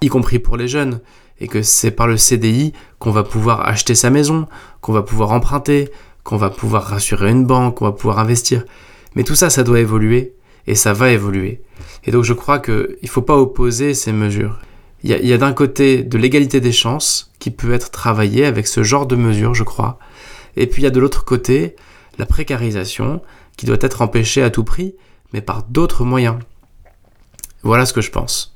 y 0.02 0.08
compris 0.08 0.40
pour 0.40 0.58
les 0.58 0.68
jeunes, 0.68 1.00
et 1.40 1.48
que 1.48 1.62
c'est 1.62 1.92
par 1.92 2.08
le 2.08 2.18
CDI 2.18 2.74
qu'on 3.00 3.12
va 3.12 3.24
pouvoir 3.24 3.68
acheter 3.68 3.96
sa 3.96 4.10
maison, 4.10 4.48
qu'on 4.82 4.94
va 4.94 5.02
pouvoir 5.02 5.32
emprunter, 5.32 5.90
qu'on 6.24 6.38
va 6.38 6.50
pouvoir 6.50 6.84
rassurer 6.84 7.32
une 7.32 7.46
banque, 7.46 7.78
qu'on 7.78 7.86
va 7.86 7.92
pouvoir 7.92 8.20
investir. 8.20 8.64
Mais 9.16 9.24
tout 9.24 9.36
ça, 9.36 9.50
ça 9.50 9.64
doit 9.64 9.80
évoluer, 9.80 10.36
et 10.68 10.76
ça 10.76 10.94
va 10.94 11.12
évoluer. 11.12 11.62
Et 12.06 12.12
donc 12.12 12.24
je 12.24 12.34
crois 12.34 12.60
qu'il 12.60 12.98
ne 13.02 13.08
faut 13.08 13.22
pas 13.22 13.38
opposer 13.38 13.94
ces 13.94 14.12
mesures. 14.12 14.60
Il 15.04 15.10
y 15.10 15.34
a, 15.34 15.38
d'un 15.38 15.54
côté 15.54 16.04
de 16.04 16.18
l'égalité 16.20 16.60
des 16.60 16.72
chances 16.72 17.32
qui 17.40 17.50
peut 17.50 17.74
être 17.74 17.90
travaillée 17.90 18.46
avec 18.46 18.68
ce 18.68 18.84
genre 18.84 19.08
de 19.08 19.16
mesures, 19.16 19.56
je 19.56 19.64
crois. 19.64 19.98
Et 20.58 20.68
puis 20.68 20.84
il 20.84 20.86
y 20.86 20.88
a 20.88 20.92
de 20.92 21.00
l'autre 21.00 21.26
côté 21.26 21.76
la 22.20 22.28
précarisation 22.28 23.20
qui 23.58 23.66
doit 23.66 23.78
être 23.82 24.02
empêchée 24.02 24.44
à 24.44 24.50
tout 24.50 24.64
prix, 24.64 24.96
mais 25.34 25.42
par 25.42 25.64
d'autres 25.64 26.04
moyens. 26.04 26.38
Voilà 27.64 27.86
ce 27.86 27.94
que 27.94 28.02
je 28.02 28.12
pense. 28.12 28.56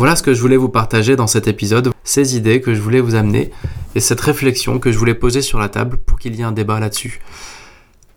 Voilà 0.00 0.16
ce 0.16 0.22
que 0.22 0.32
je 0.32 0.40
voulais 0.40 0.56
vous 0.56 0.70
partager 0.70 1.14
dans 1.14 1.26
cet 1.26 1.46
épisode, 1.46 1.90
ces 2.04 2.36
idées 2.36 2.62
que 2.62 2.74
je 2.74 2.80
voulais 2.80 3.00
vous 3.00 3.16
amener 3.16 3.50
et 3.94 4.00
cette 4.00 4.20
réflexion 4.20 4.78
que 4.78 4.92
je 4.92 4.98
voulais 4.98 5.14
poser 5.14 5.42
sur 5.42 5.58
la 5.58 5.68
table 5.68 5.98
pour 5.98 6.18
qu'il 6.18 6.34
y 6.36 6.40
ait 6.40 6.44
un 6.44 6.52
débat 6.52 6.80
là-dessus. 6.80 7.20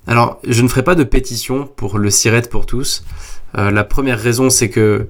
Alors, 0.07 0.39
je 0.47 0.61
ne 0.61 0.67
ferai 0.67 0.83
pas 0.83 0.95
de 0.95 1.03
pétition 1.03 1.65
pour 1.65 1.97
le 1.97 2.09
SIRET 2.09 2.43
pour 2.43 2.65
tous. 2.65 3.03
Euh, 3.57 3.71
la 3.71 3.83
première 3.83 4.19
raison, 4.19 4.49
c'est 4.49 4.69
que 4.69 5.07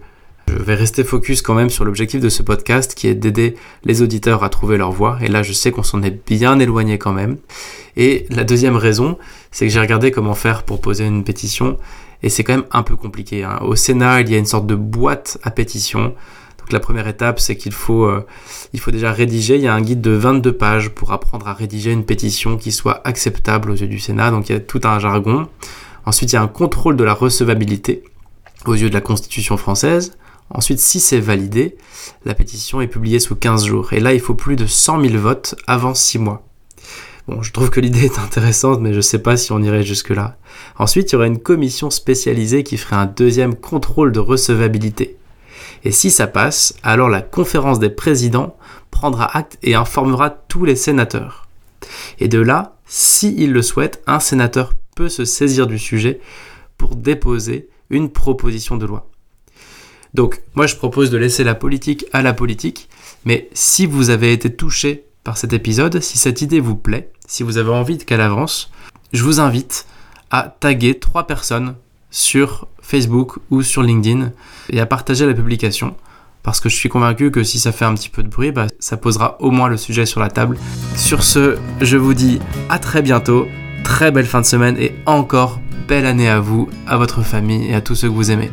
je 0.47 0.62
vais 0.62 0.75
rester 0.75 1.03
focus 1.03 1.41
quand 1.41 1.53
même 1.53 1.69
sur 1.69 1.86
l'objectif 1.86 2.21
de 2.21 2.29
ce 2.29 2.43
podcast 2.43 2.95
qui 2.95 3.08
est 3.08 3.15
d'aider 3.15 3.56
les 3.84 4.01
auditeurs 4.01 4.43
à 4.43 4.49
trouver 4.49 4.77
leur 4.77 4.91
voie. 4.91 5.17
Et 5.21 5.27
là, 5.27 5.43
je 5.43 5.53
sais 5.53 5.71
qu'on 5.71 5.84
s'en 5.84 6.01
est 6.03 6.25
bien 6.25 6.60
éloigné 6.60 6.97
quand 6.97 7.13
même. 7.13 7.38
Et 7.95 8.25
la 8.29 8.43
deuxième 8.43 8.75
raison, 8.75 9.17
c'est 9.51 9.65
que 9.65 9.71
j'ai 9.71 9.79
regardé 9.79 10.12
comment 10.12 10.34
faire 10.34 10.63
pour 10.63 10.82
poser 10.82 11.06
une 11.06 11.23
pétition. 11.23 11.77
Et 12.21 12.29
c'est 12.29 12.43
quand 12.43 12.53
même 12.53 12.65
un 12.71 12.84
peu 12.84 12.95
compliqué. 12.95 13.43
Hein. 13.43 13.60
Au 13.62 13.75
Sénat, 13.75 14.21
il 14.21 14.29
y 14.29 14.36
a 14.36 14.38
une 14.38 14.45
sorte 14.45 14.67
de 14.67 14.75
boîte 14.75 15.38
à 15.43 15.51
pétition. 15.51 16.13
Donc 16.60 16.71
la 16.71 16.79
première 16.79 17.08
étape, 17.08 17.39
c'est 17.39 17.58
qu'il 17.58 17.73
faut, 17.73 18.06
euh, 18.06 18.25
il 18.71 18.79
faut 18.79 18.91
déjà 18.91 19.12
rédiger. 19.12 19.56
Il 19.56 19.62
y 19.62 19.67
a 19.67 19.73
un 19.73 19.82
guide 19.82 20.01
de 20.01 20.12
22 20.12 20.53
pages 20.53 20.89
pour 20.89 21.12
apprendre 21.12 21.47
à 21.47 21.53
rédiger 21.53 21.91
une 21.91 22.06
pétition 22.06 22.58
qui 22.58 22.71
soit 22.71 23.01
acceptable 23.06 23.71
aux 23.71 23.75
yeux 23.75 23.88
du 23.88 23.99
Sénat. 23.99 24.32
Donc 24.32 24.49
il 24.49 24.53
y 24.53 24.56
a 24.56 24.62
tout 24.62 24.82
un 24.84 24.99
jargon. 24.99 25.47
Ensuite, 26.06 26.32
il 26.32 26.36
y 26.36 26.38
a 26.38 26.41
un 26.41 26.47
contrôle 26.47 26.95
de 26.95 27.03
la 27.03 27.13
recevabilité 27.13 28.03
aux 28.65 28.73
yeux 28.73 28.89
de 28.89 28.93
la 28.93 29.01
Constitution 29.01 29.58
française. 29.58 30.17
Ensuite, 30.49 30.79
si 30.79 30.99
c'est 30.99 31.19
validé, 31.19 31.77
la 32.25 32.36
pétition 32.36 32.82
est 32.82 32.88
publiée 32.88 33.19
sous 33.19 33.36
15 33.36 33.65
jours. 33.65 33.93
Et 33.93 33.99
là, 33.99 34.13
il 34.13 34.19
faut 34.19 34.36
plus 34.36 34.56
de 34.56 34.65
100 34.65 35.01
000 35.01 35.17
votes 35.17 35.56
avant 35.67 35.93
6 35.93 36.19
mois. 36.19 36.45
Bon, 37.27 37.41
je 37.41 37.53
trouve 37.53 37.69
que 37.69 37.79
l'idée 37.79 38.06
est 38.06 38.19
intéressante, 38.19 38.82
mais 38.82 38.91
je 38.91 38.97
ne 38.97 39.01
sais 39.01 39.19
pas 39.19 39.38
si 39.38 39.53
on 39.53 39.63
irait 39.63 39.84
jusque-là. 39.84 40.38
Ensuite, 40.77 41.12
il 41.12 41.13
y 41.13 41.15
aurait 41.15 41.27
une 41.27 41.39
commission 41.39 41.89
spécialisée 41.89 42.63
qui 42.63 42.77
ferait 42.77 42.97
un 42.97 43.06
deuxième 43.06 43.56
contrôle 43.56 44.12
de 44.12 44.19
recevabilité. 44.19 45.17
Et 45.86 45.91
si 45.91 46.12
ça 46.12 46.27
passe, 46.27 46.75
alors 46.84 47.10
la 47.10 47.21
conférence 47.21 47.79
des 47.79 47.89
présidents 47.89 48.58
prendra 48.91 49.38
acte 49.38 49.58
et 49.63 49.75
informera 49.75 50.29
tous 50.29 50.65
les 50.65 50.75
sénateurs. 50.75 51.47
Et 52.19 52.27
de 52.27 52.39
là, 52.39 52.75
s'il 52.86 53.53
le 53.53 53.62
souhaite, 53.62 54.01
un 54.06 54.19
sénateur 54.19 54.73
peut 54.95 55.10
se 55.10 55.25
saisir 55.25 55.65
du 55.65 55.79
sujet 55.79 56.19
pour 56.77 56.95
déposer 56.95 57.69
une 57.89 58.10
proposition 58.10 58.77
de 58.77 58.86
loi. 58.86 59.10
Donc 60.13 60.41
moi 60.56 60.67
je 60.67 60.76
propose 60.76 61.10
de 61.10 61.17
laisser 61.17 61.43
la 61.43 61.56
politique 61.56 62.06
à 62.13 62.21
la 62.21 62.34
politique, 62.34 62.89
mais 63.26 63.49
si 63.54 63.86
vous 63.86 64.10
avez 64.10 64.34
été 64.34 64.54
touché 64.54 65.06
par 65.23 65.38
cet 65.38 65.54
épisode, 65.54 66.02
si 66.02 66.17
cette 66.17 66.41
idée 66.41 66.60
vous 66.60 66.76
plaît, 66.76 67.12
si 67.28 67.43
vous 67.43 67.58
avez 67.58 67.71
envie 67.71 67.97
qu'elle 67.97 68.21
avance, 68.21 68.71
je 69.12 69.23
vous 69.23 69.39
invite 69.39 69.86
à 70.30 70.56
taguer 70.60 70.99
trois 70.99 71.26
personnes 71.26 71.76
sur 72.12 72.67
Facebook 72.82 73.39
ou 73.49 73.63
sur 73.63 73.82
LinkedIn 73.82 74.32
et 74.69 74.80
à 74.80 74.86
partager 74.86 75.26
la 75.26 75.34
publication 75.34 75.95
parce 76.43 76.60
que 76.60 76.69
je 76.69 76.76
suis 76.76 76.89
convaincu 76.89 77.32
que 77.32 77.43
si 77.43 77.58
ça 77.58 77.71
fait 77.71 77.86
un 77.86 77.93
petit 77.93 78.10
peu 78.10 78.21
de 78.21 78.28
bruit, 78.28 78.52
bah, 78.52 78.67
ça 78.78 78.97
posera 78.97 79.38
au 79.39 79.49
moins 79.49 79.69
le 79.69 79.78
sujet 79.78 80.06
sur 80.06 80.19
la 80.19 80.30
table. 80.30 80.58
Sur 80.95 81.23
ce, 81.23 81.58
je 81.80 81.97
vous 81.97 82.13
dis 82.13 82.39
à 82.69 82.80
très 82.80 83.02
bientôt, 83.02 83.47
très 83.84 84.12
belle 84.12 84.26
fin 84.26 84.41
de 84.41 84.45
semaine 84.45 84.76
et 84.78 84.93
encore 85.06 85.60
belle 85.88 86.06
année 86.06 86.30
à 86.30 86.41
vous, 86.41 86.69
à 86.86 86.97
votre 86.97 87.23
famille 87.23 87.69
et 87.69 87.73
à 87.73 87.82
tous 87.82 87.95
ceux 87.95 88.10
que 88.10 88.13
vous 88.13 88.30
aimez. 88.30 88.52